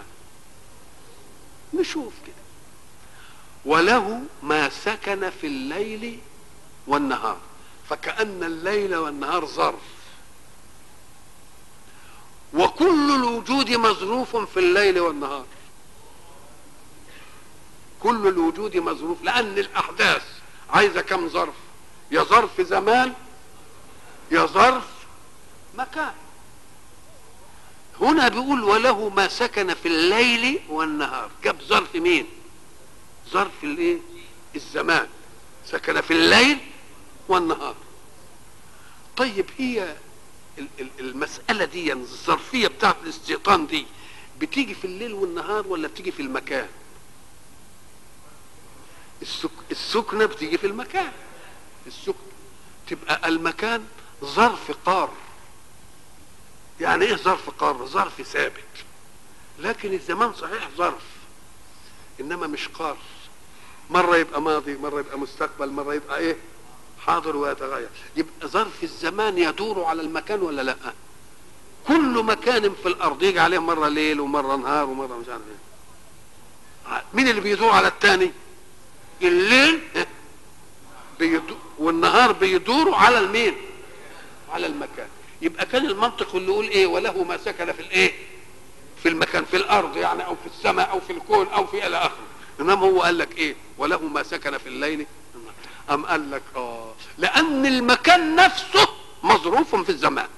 نشوف 1.74 2.12
كده. 2.26 2.34
وله 3.64 4.20
ما 4.42 4.68
سكن 4.68 5.30
في 5.30 5.46
الليل 5.46 6.18
والنهار 6.86 7.38
فكأن 7.90 8.42
الليل 8.44 8.96
والنهار 8.96 9.46
ظرف. 9.46 9.80
وكل 12.54 13.14
الوجود 13.14 13.70
مظروف 13.70 14.36
في 14.36 14.60
الليل 14.60 15.00
والنهار. 15.00 15.46
كل 18.00 18.26
الوجود 18.28 18.76
مظروف 18.76 19.22
لأن 19.22 19.58
الأحداث 19.58 20.22
عايزة 20.70 21.00
كم 21.00 21.28
ظرف؟ 21.28 21.54
يا 22.10 22.22
ظرف 22.22 22.60
زمان 22.60 23.14
يا 24.30 24.46
ظرف. 24.46 24.84
مكان. 25.78 26.12
هنا 28.00 28.28
بيقول 28.28 28.64
وله 28.64 29.08
ما 29.08 29.28
سكن 29.28 29.74
في 29.74 29.88
الليل 29.88 30.60
والنهار. 30.68 31.30
جاب 31.44 31.62
ظرف 31.62 31.94
مين؟ 31.94 32.26
ظرف 33.30 33.64
الايه؟ 33.64 33.98
الزمان. 34.56 35.08
سكن 35.66 36.00
في 36.00 36.10
الليل 36.12 36.58
والنهار. 37.28 37.74
طيب 39.16 39.46
هي 39.58 39.96
المسألة 41.00 41.64
دي 41.64 41.86
يعني 41.86 42.00
الظرفية 42.00 42.68
بتاعت 42.68 42.96
الاستيطان 43.04 43.66
دي 43.66 43.86
بتيجي 44.40 44.74
في 44.74 44.84
الليل 44.84 45.12
والنهار 45.12 45.66
ولا 45.66 45.88
بتيجي 45.88 46.12
في 46.12 46.22
المكان؟ 46.22 46.68
السك... 49.22 49.50
السكنة 49.70 50.26
بتيجي 50.26 50.58
في 50.58 50.66
المكان. 50.66 51.12
السكنة 51.86 52.14
تبقى 52.86 53.28
المكان 53.28 53.84
ظرف 54.24 54.70
قار. 54.86 55.10
يعني 56.80 57.04
إيه 57.04 57.16
ظرف 57.16 57.50
قار؟ 57.50 57.86
ظرف 57.86 58.22
ثابت. 58.22 58.64
لكن 59.58 59.92
الزمان 59.94 60.32
صحيح 60.34 60.68
ظرف 60.76 61.02
إنما 62.20 62.46
مش 62.46 62.68
قار. 62.68 62.96
مرة 63.90 64.16
يبقى 64.16 64.42
ماضي 64.42 64.76
مرة 64.76 65.00
يبقى 65.00 65.18
مستقبل 65.18 65.70
مرة 65.70 65.94
يبقى 65.94 66.18
إيه؟ 66.18 66.36
حاضر 67.06 67.36
ويتغير. 67.36 67.88
يبقى 68.16 68.48
ظرف 68.48 68.82
الزمان 68.82 69.38
يدور 69.38 69.84
على 69.84 70.02
المكان 70.02 70.42
ولا 70.42 70.62
لأ؟ 70.62 70.76
كل 71.88 72.22
مكان 72.24 72.74
في 72.82 72.88
الأرض 72.88 73.22
يجي 73.22 73.40
عليه 73.40 73.58
مرة 73.58 73.88
ليل 73.88 74.20
ومرة 74.20 74.56
نهار 74.56 74.84
ومرة 74.84 75.16
مش 75.16 75.28
عارف 75.28 75.42
إيه. 75.50 77.02
مين 77.14 77.28
اللي 77.28 77.40
بيدور 77.40 77.70
على 77.70 77.88
الثاني 77.88 78.32
الليل. 79.22 79.80
بيدور 81.18 81.56
والنهار 81.78 82.32
بيدوروا 82.32 82.96
على 82.96 83.18
المين 83.18 83.56
على 84.52 84.66
المكان. 84.66 85.08
يبقى 85.42 85.66
كان 85.66 85.86
المنطق 85.86 86.34
اللي 86.34 86.52
يقول 86.52 86.68
إيه 86.68 86.86
وله 86.86 87.24
ما 87.24 87.36
سكن 87.36 87.72
في 87.72 87.80
الإيه؟ 87.82 88.12
في 89.02 89.08
المكان 89.08 89.44
في 89.44 89.56
الأرض 89.56 89.96
يعني 89.96 90.26
أو 90.26 90.34
في 90.34 90.46
السماء 90.58 90.90
أو 90.90 91.00
في 91.00 91.12
الكون 91.12 91.48
أو 91.48 91.66
في 91.66 91.86
إلى 91.86 91.96
آخره. 91.96 92.26
إنما 92.60 92.74
هو 92.74 93.02
قال 93.02 93.18
لك 93.18 93.38
إيه؟ 93.38 93.56
وله 93.78 93.98
ما 94.02 94.22
سكن 94.22 94.58
في 94.58 94.68
الليل. 94.68 95.06
أم 95.90 96.06
قال 96.06 96.30
لك 96.30 96.42
آه. 96.56 96.94
لأن 97.18 97.66
المكان 97.66 98.36
نفسه 98.36 98.88
مظروف 99.22 99.74
في 99.76 99.90
الزمان. 99.90 100.28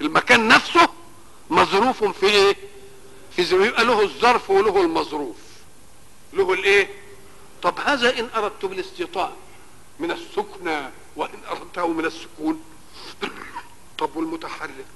المكان 0.00 0.48
نفسه 0.48 0.88
مظروف 1.50 2.04
في 2.04 2.26
إيه؟ 2.26 2.56
في 3.36 3.44
زمان. 3.44 3.66
يبقى 3.68 3.84
له 3.84 4.02
الظرف 4.02 4.50
وله 4.50 4.80
المظروف. 4.82 5.36
له 6.32 6.52
الإيه؟ 6.52 6.88
طب 7.62 7.74
هذا 7.84 8.18
إن 8.18 8.28
اردت 8.36 8.64
بالاستيطان 8.64 9.30
من 9.98 10.10
السكنى 10.10 10.90
وإن 11.16 11.38
أردته 11.50 11.86
من 11.86 12.04
السكون 12.04 12.64
طب 13.98 14.16
والمتحرك 14.16 14.86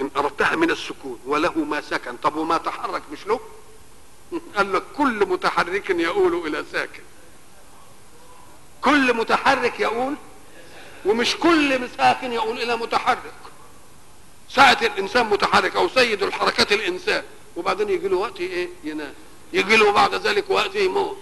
إن 0.00 0.10
أردتها 0.16 0.56
من 0.56 0.70
السكون 0.70 1.20
وله 1.26 1.58
ما 1.58 1.80
سكن 1.80 2.16
طب 2.16 2.36
وما 2.36 2.58
تحرك 2.58 3.02
مش 3.12 3.26
له؟ 3.26 3.40
قال 4.56 4.72
لك 4.72 4.82
كل 4.96 5.26
متحرك 5.26 5.90
يؤول 5.90 6.46
إلى 6.46 6.64
ساكن. 6.72 7.02
كل 8.82 9.14
متحرك 9.16 9.80
يؤول 9.80 10.14
ومش 11.06 11.36
كل 11.36 11.88
ساكن 11.96 12.32
يؤول 12.32 12.62
إلى 12.62 12.76
متحرك. 12.76 13.32
ساعة 14.50 14.78
الإنسان 14.82 15.26
متحرك 15.26 15.76
أو 15.76 15.88
سيد 15.88 16.22
الحركات 16.22 16.72
الإنسان. 16.72 17.22
وبعدين 17.56 17.90
يجي 17.90 18.08
له 18.08 18.16
وقت 18.16 18.40
إيه؟ 18.40 18.68
ينام. 18.84 19.14
يجي 19.52 19.76
له 19.76 19.92
بعد 19.92 20.14
ذلك 20.14 20.50
وقت 20.50 20.74
يموت. 20.74 21.18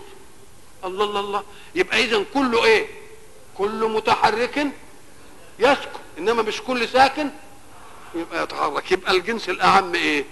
الله 0.85 1.05
الله 1.05 1.21
الله. 1.21 1.45
يبقى 1.75 2.05
اذا 2.05 2.25
كله 2.35 2.65
إيه؟ 2.65 2.87
كل 3.59 3.91
متحرك 3.91 4.67
يسكن 5.59 6.01
إنما 6.19 6.43
مش 6.43 6.61
كل 6.61 6.89
ساكن. 6.89 7.31
يبقى 8.15 8.43
يتحرك. 8.43 8.93
يبقى 8.93 9.13
الجنس 9.13 9.49
الأعم 9.49 9.95
إيه؟ 9.95 10.25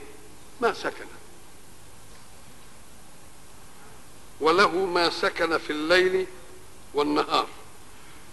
ما 0.61 0.72
سكن. 0.72 1.07
وله 4.41 4.70
ما 4.70 5.11
سكن 5.11 5.59
في 5.59 5.70
الليل 5.70 6.27
والنهار 6.95 7.47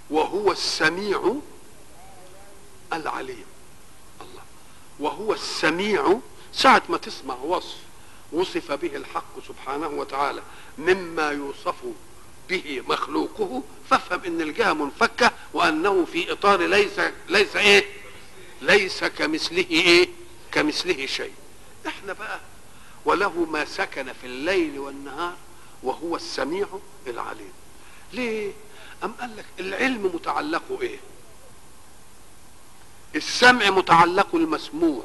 وهو 0.10 0.52
السميع 0.52 1.36
العليم. 2.94 3.46
الله. 4.22 4.44
وهو 5.00 5.34
السميع 5.34 6.20
ساعة 6.54 6.84
ما 6.90 6.98
تسمع 6.98 7.36
وصف 7.36 7.78
وصف 8.32 8.72
به 8.72 8.96
الحق 8.96 9.40
سبحانه 9.48 9.88
وتعالى 9.88 10.42
مما 10.78 11.30
يوصف 11.32 11.76
به 12.52 12.84
مخلوقه 12.88 13.64
فافهم 13.90 14.22
إن 14.26 14.42
الجهة 14.42 14.74
منفكة 14.74 15.32
وأنه 15.54 16.06
في 16.06 16.32
إطار 16.32 16.66
ليس 16.66 17.00
ليس 17.30 17.56
إيه؟ 17.56 17.86
ليس 18.62 19.04
كمثله 19.04 19.66
إيه؟ 19.72 20.10
كمثله 20.52 21.06
شيء. 21.06 21.34
إحنا 21.88 22.14
بقى 22.14 22.40
وله 23.06 23.46
ما 23.46 23.66
سكن 23.66 24.14
في 24.14 24.28
الليل 24.28 24.80
والنهار 24.80 25.36
وهو 25.84 26.16
السميع 26.16 26.68
العليم. 27.08 27.54
ليه؟ 28.14 28.52
أم 29.04 29.12
قال 29.22 29.38
لك 29.38 29.46
العلم 29.60 30.12
متعلقه 30.16 30.82
إيه؟ 30.82 31.00
السمع 33.16 33.70
متعلق 33.70 34.28
المسموع. 34.36 35.04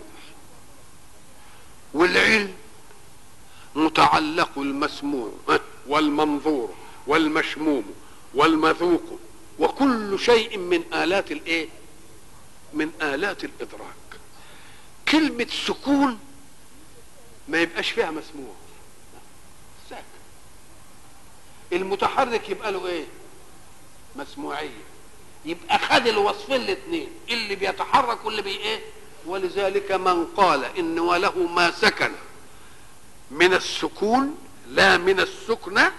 والعلم 1.95 2.55
متعلق 3.75 4.51
المسموع 4.59 5.33
والمنظور. 5.87 6.75
والمشموم 7.07 7.85
والمذوق 8.35 9.19
وكل 9.59 10.19
شيء 10.19 10.59
من 10.59 10.85
آلات 10.95 11.33
الإيه؟ 11.33 11.69
من 12.73 12.91
آلات 13.03 13.45
الإدراك. 13.45 14.21
كلمة 15.09 15.47
سكون 15.67 16.19
ما 17.49 17.59
يبقاش 17.59 17.91
فيها 17.91 18.11
مسموع. 18.11 18.55
ساكن 19.91 20.03
المتحرك 21.73 22.51
يبقى 22.51 22.73
له 22.73 22.87
إيه؟ 22.87 23.05
مسموعية. 24.17 24.85
يبقى 25.45 25.79
خد 25.79 26.07
الوصفين 26.07 26.57
الاثنين 26.57 27.09
اللي 27.29 27.55
بيتحرك 27.55 28.25
واللي 28.25 28.43
بي 28.43 28.57
إيه؟ 28.57 28.81
ولذلك 29.27 29.93
من 29.93 30.27
قال 30.27 30.65
إن 30.65 30.99
وله 30.99 31.39
ما 31.47 31.71
سكن 31.71 32.13
من 33.31 33.55
السكون 33.55 34.39
لا 34.69 34.97
من 34.99 35.21
السكنة 35.21 35.93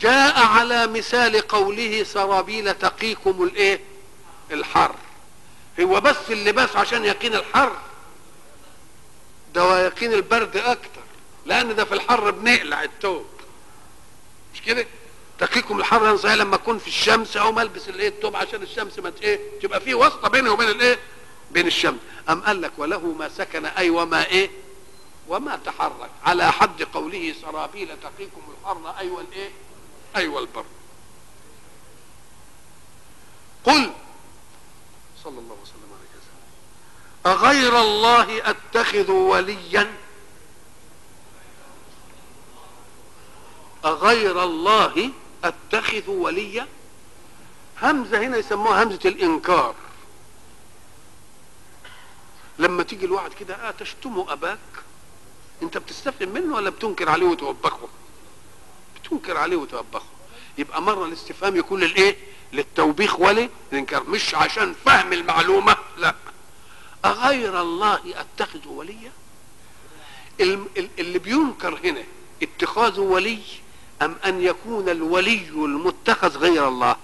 جاء 0.00 0.40
على 0.46 0.86
مثال 0.86 1.40
قوله 1.48 2.04
سرابيل 2.04 2.74
تقيكم 2.74 3.42
الايه؟ 3.42 3.80
الحر. 4.50 4.94
هو 5.80 6.00
بس 6.00 6.16
اللباس 6.30 6.76
عشان 6.76 7.04
يقين 7.04 7.34
الحر. 7.34 7.72
ده 9.54 9.86
يقين 9.86 10.12
البرد 10.12 10.56
أكتر 10.56 11.02
لأن 11.46 11.74
ده 11.74 11.84
في 11.84 11.94
الحر 11.94 12.30
بنقلع 12.30 12.82
التوب. 12.82 13.26
مش 14.54 14.62
كده؟ 14.62 14.86
تقيكم 15.38 15.78
الحر 15.78 16.10
أنا 16.24 16.34
لما 16.34 16.54
أكون 16.54 16.78
في 16.78 16.88
الشمس 16.88 17.36
أو 17.36 17.60
ألبس 17.60 17.88
الإيه؟ 17.88 18.08
التوب 18.08 18.36
عشان 18.36 18.62
الشمس 18.62 18.98
ما 18.98 19.12
إيه 19.22 19.40
تبقى 19.62 19.80
في 19.80 19.94
واسطة 19.94 20.28
بيني 20.28 20.48
وبين 20.48 20.68
الإيه؟ 20.68 20.98
بين 21.50 21.66
الشمس. 21.66 21.98
أم 22.28 22.40
قال 22.42 22.62
لك 22.62 22.72
وله 22.78 23.00
ما 23.00 23.28
سكن 23.28 23.66
أي 23.66 23.90
وما 23.90 24.26
إيه؟ 24.26 24.50
وما 25.28 25.58
تحرك. 25.66 26.10
على 26.24 26.52
حد 26.52 26.82
قوله 26.82 27.34
سرابيل 27.42 27.88
تقيكم 28.02 28.40
الحر 28.60 28.94
أيوه 28.98 29.20
الإيه؟ 29.20 29.50
أيوه 30.16 30.40
البرد 30.40 30.64
قل. 33.64 33.92
صلى 35.24 35.38
الله 35.38 35.56
وسلم 35.62 35.90
عليه 35.92 36.08
وسلم 36.18 36.42
أغير 37.26 37.80
الله 37.80 38.50
أتخذ 38.50 39.10
وليا. 39.10 39.94
أغير 43.84 44.44
الله 44.44 45.10
أتخذ 45.44 46.10
وليا. 46.10 46.68
همزة 47.82 48.26
هنا 48.26 48.36
يسموها 48.36 48.84
همزة 48.84 49.00
الإنكار. 49.04 49.74
لما 52.58 52.82
تيجي 52.82 53.06
الواحد 53.06 53.32
كده 53.32 53.54
آه 53.54 53.70
تشتم 53.70 54.24
أباك. 54.28 54.58
أنت 55.62 55.78
بتستفهم 55.78 56.28
منه 56.28 56.56
ولا 56.56 56.70
بتنكر 56.70 57.08
عليه 57.08 57.26
وتوبخه؟ 57.26 57.88
بتنكر 59.04 59.36
عليه 59.36 59.56
وتوبخه. 59.56 60.04
يبقى 60.58 60.82
مرة 60.82 61.04
الاستفهام 61.06 61.56
يكون 61.56 61.80
للإيه؟ 61.80 62.16
للتوبيخ 62.52 63.20
ولي 63.20 63.50
الانكار 63.72 64.04
مش 64.04 64.34
عشان 64.34 64.74
فهم 64.84 65.12
المعلومة 65.12 65.76
لا. 65.98 66.14
أغير 67.04 67.60
الله 67.60 68.00
أتخذ 68.06 68.68
وليا؟ 68.68 69.12
اللي 70.98 71.18
بينكر 71.18 71.78
هنا 71.84 72.04
اتخاذ 72.42 73.00
ولي 73.00 73.38
أم 74.02 74.16
أن 74.24 74.42
يكون 74.42 74.88
الولي 74.88 75.48
المتخذ 75.48 76.36
غير 76.38 76.68
الله؟ 76.68 76.96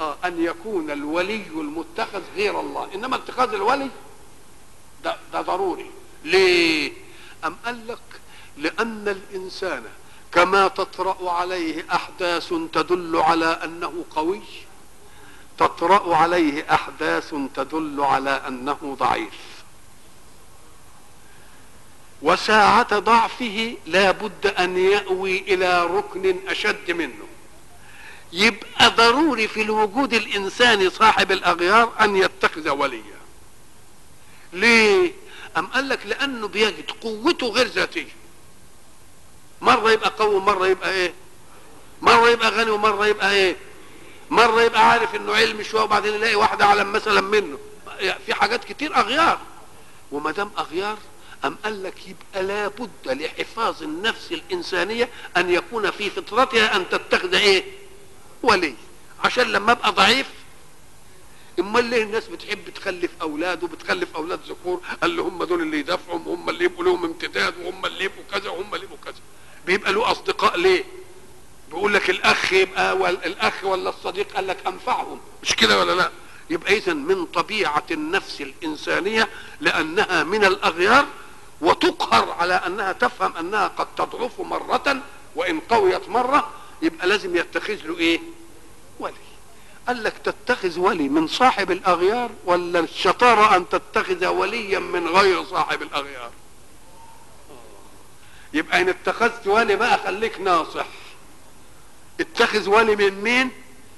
آه 0.00 0.16
أن 0.24 0.44
يكون 0.44 0.90
الولي 0.90 1.46
المتخذ 1.46 2.22
غير 2.36 2.60
الله. 2.60 2.88
إنما 2.94 3.16
اتخاذ 3.16 3.54
الولي؟ 3.54 3.90
ده, 5.04 5.16
ده 5.32 5.40
ضروري. 5.40 5.90
ليه؟ 6.24 6.92
أم 7.44 7.56
قال 7.64 7.86
لك 7.88 7.98
لأن 8.56 9.08
الإنسان 9.08 9.84
كما 10.32 10.68
تطرأ 10.68 11.30
عليه 11.30 11.84
أحداث 11.92 12.54
تدل 12.72 13.16
على 13.16 13.46
أنه 13.64 14.04
قوي 14.10 14.40
تطرأ 15.58 16.16
عليه 16.16 16.74
أحداث 16.74 17.34
تدل 17.54 18.00
على 18.00 18.30
أنه 18.30 18.96
ضعيف. 18.98 19.34
وساعة 22.22 22.98
ضعفه 22.98 23.76
لا 23.86 24.10
بد 24.10 24.46
أن 24.46 24.78
يأوي 24.78 25.38
إلى 25.38 25.84
ركن 25.84 26.36
أشد 26.48 26.90
منه. 26.90 27.28
يبقى 28.32 28.90
ضروري 28.90 29.48
في 29.48 29.62
الوجود 29.62 30.14
الإنساني 30.14 30.90
صاحب 30.90 31.32
الأغيار 31.32 31.92
أن 32.00 32.16
يتخذ 32.16 32.68
وليا. 32.68 33.18
ليه؟ 34.52 35.12
أم 35.56 35.66
قال 35.66 35.88
لك 35.88 36.06
لأنه 36.06 36.48
بيجد 36.48 36.90
قوته 36.90 37.46
غير 37.46 37.66
ذاتية. 37.66 38.18
مرة 39.60 39.90
يبقى 39.92 40.12
قوي 40.18 40.34
ومرة 40.34 40.66
يبقى 40.66 40.90
إيه؟ 40.92 41.14
مرة 42.02 42.28
يبقى 42.30 42.50
غني 42.50 42.70
ومرة 42.70 43.06
يبقى 43.06 43.32
إيه؟ 43.32 43.56
مرة 44.30 44.62
يبقى 44.62 44.90
عارف 44.90 45.14
إنه 45.14 45.34
علم 45.34 45.62
شوية 45.62 45.82
وبعدين 45.82 46.14
يلاقي 46.14 46.34
واحدة 46.34 46.64
أعلم 46.64 46.92
مثلا 46.92 47.20
منه 47.20 47.58
في 48.26 48.34
حاجات 48.34 48.64
كتير 48.64 48.96
أغيار 48.96 49.38
وما 50.12 50.30
دام 50.30 50.50
أغيار 50.58 50.98
أم 51.44 51.56
قال 51.64 51.82
لك 51.82 51.94
يبقى 52.08 52.42
لابد 52.46 52.90
لحفاظ 53.06 53.82
النفس 53.82 54.32
الإنسانية 54.32 55.08
أن 55.36 55.50
يكون 55.50 55.90
في 55.90 56.10
فطرتها 56.10 56.76
أن 56.76 56.88
تتخذ 56.88 57.34
إيه؟ 57.34 57.64
ولي 58.42 58.74
عشان 59.24 59.44
لما 59.52 59.72
أبقى 59.72 59.92
ضعيف 59.92 60.26
أمال 61.58 61.84
ليه 61.84 62.02
الناس 62.02 62.26
بتحب 62.28 62.68
تخلف 62.70 63.10
أولاد 63.22 63.62
وبتخلف 63.62 64.16
أولاد 64.16 64.40
ذكور 64.48 64.80
قال 65.02 65.20
هم 65.20 65.44
دول 65.44 65.62
اللي 65.62 65.78
يدافعوا 65.78 66.18
وهم 66.26 66.50
اللي 66.50 66.64
يبقوا 66.64 66.84
لهم 66.84 67.04
امتداد 67.04 67.54
وهم 67.58 67.86
اللي 67.86 68.04
يبقوا 68.04 68.22
كذا 68.32 68.50
وهم 68.50 68.74
اللي 68.74 68.84
يبقوا 68.84 68.98
كذا 69.04 69.14
بيبقى 69.68 69.92
له 69.92 70.10
أصدقاء 70.10 70.56
ليه؟ 70.56 70.84
بيقول 71.68 71.94
لك 71.94 72.10
الأخ 72.10 72.52
يبقى 72.52 72.92
الأخ 73.10 73.64
ولا 73.64 73.90
الصديق؟ 73.90 74.32
قال 74.34 74.46
لك 74.46 74.56
أنفعهم. 74.66 75.20
مش 75.42 75.56
كده 75.56 75.80
ولا 75.80 75.92
لأ؟ 75.92 76.10
يبقى 76.50 76.76
اذا 76.76 76.94
من 76.94 77.26
طبيعة 77.26 77.82
النفس 77.90 78.40
الإنسانية 78.40 79.28
لأنها 79.60 80.24
من 80.24 80.44
الأغيار 80.44 81.06
وتقهر 81.60 82.30
على 82.32 82.54
أنها 82.54 82.92
تفهم 82.92 83.36
أنها 83.36 83.68
قد 83.68 83.86
تضعف 83.96 84.40
مرة 84.40 84.96
وإن 85.36 85.60
قويت 85.60 86.08
مرة 86.08 86.50
يبقى 86.82 87.06
لازم 87.06 87.36
يتخذ 87.36 87.74
له 87.84 87.98
إيه؟ 87.98 88.20
ولي. 89.00 89.14
قال 89.88 90.02
لك 90.04 90.14
تتخذ 90.24 90.78
ولي 90.78 91.08
من 91.08 91.26
صاحب 91.26 91.70
الأغيار 91.70 92.30
ولا 92.44 92.80
الشطارة 92.80 93.56
أن 93.56 93.68
تتخذ 93.68 94.26
وليا 94.26 94.78
من 94.78 95.06
غير 95.08 95.44
صاحب 95.44 95.82
الأغيار؟ 95.82 96.30
يبقى 98.52 98.80
إن 98.80 98.88
اتخذت 98.88 99.46
ولي 99.46 99.76
بقى 99.76 99.98
خليك 99.98 100.40
ناصح. 100.40 100.86
اتخذ 102.20 102.68
ولي 102.68 102.96
من 102.96 103.20
مين؟ 103.22 103.50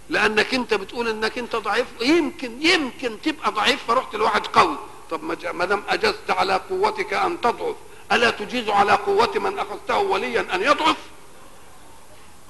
لأنك 0.09 0.55
أنت 0.55 0.75
بتقول 0.75 1.09
إنك 1.09 1.39
أنت 1.39 1.57
ضعيف. 1.57 1.87
يمكن 2.01 2.63
يمكن 2.67 3.17
تبقى 3.23 3.51
ضعيف 3.53 3.85
فرحت 3.89 4.15
لواحد 4.15 4.47
قوي. 4.47 4.77
طب 5.11 5.25
ما 5.55 5.65
دام 5.65 5.83
أجزت 5.89 6.31
على 6.31 6.55
قوتك 6.71 7.13
أن 7.13 7.41
تضعف 7.41 7.77
ألا 8.13 8.31
تجيز 8.31 8.69
على 8.69 8.93
قوة 8.93 9.31
من 9.39 9.59
أخذته 9.59 9.99
وليا 9.99 10.55
أن 10.55 10.63
يضعف؟ 10.63 10.97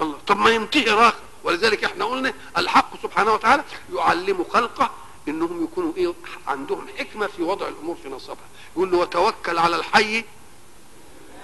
الله 0.00 0.18
طب 0.26 0.36
ما 0.36 0.50
ينتهي 0.50 0.90
راخ 0.90 1.14
ولذلك 1.44 1.84
إحنا 1.84 2.04
قلنا 2.04 2.32
الحق 2.58 3.02
سبحانه 3.02 3.32
وتعالى 3.34 3.64
يعلم 3.94 4.44
خلقه 4.52 4.90
إنهم 5.28 5.64
يكونوا 5.64 5.92
إيه؟ 5.96 6.12
عندهم 6.46 6.86
حكمة 6.98 7.26
في 7.26 7.42
وضع 7.42 7.68
الأمور 7.68 7.96
في 8.02 8.08
نصبها. 8.08 8.36
يقول 8.76 8.90
له 8.90 8.98
وتوكل 8.98 9.58
على 9.58 9.76
الحي 9.76 10.24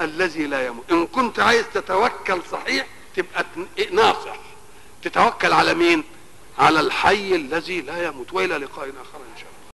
الذي 0.00 0.46
لا 0.46 0.66
يموت. 0.66 0.92
إن 0.92 1.06
كنت 1.06 1.40
عايز 1.40 1.64
تتوكل 1.74 2.42
صحيح 2.52 2.86
تبقى 3.16 3.44
ناصح. 3.92 4.36
تتوكل 5.02 5.52
على 5.52 5.74
مين؟ 5.74 6.04
على 6.58 6.80
الحي 6.80 7.34
الذي 7.34 7.80
لا 7.80 8.06
يموت 8.06 8.32
وإلى 8.32 8.56
لقاء 8.56 8.88
آخر 8.88 9.18
إن 9.18 9.36
شاء 9.36 9.46
الله. 9.46 9.55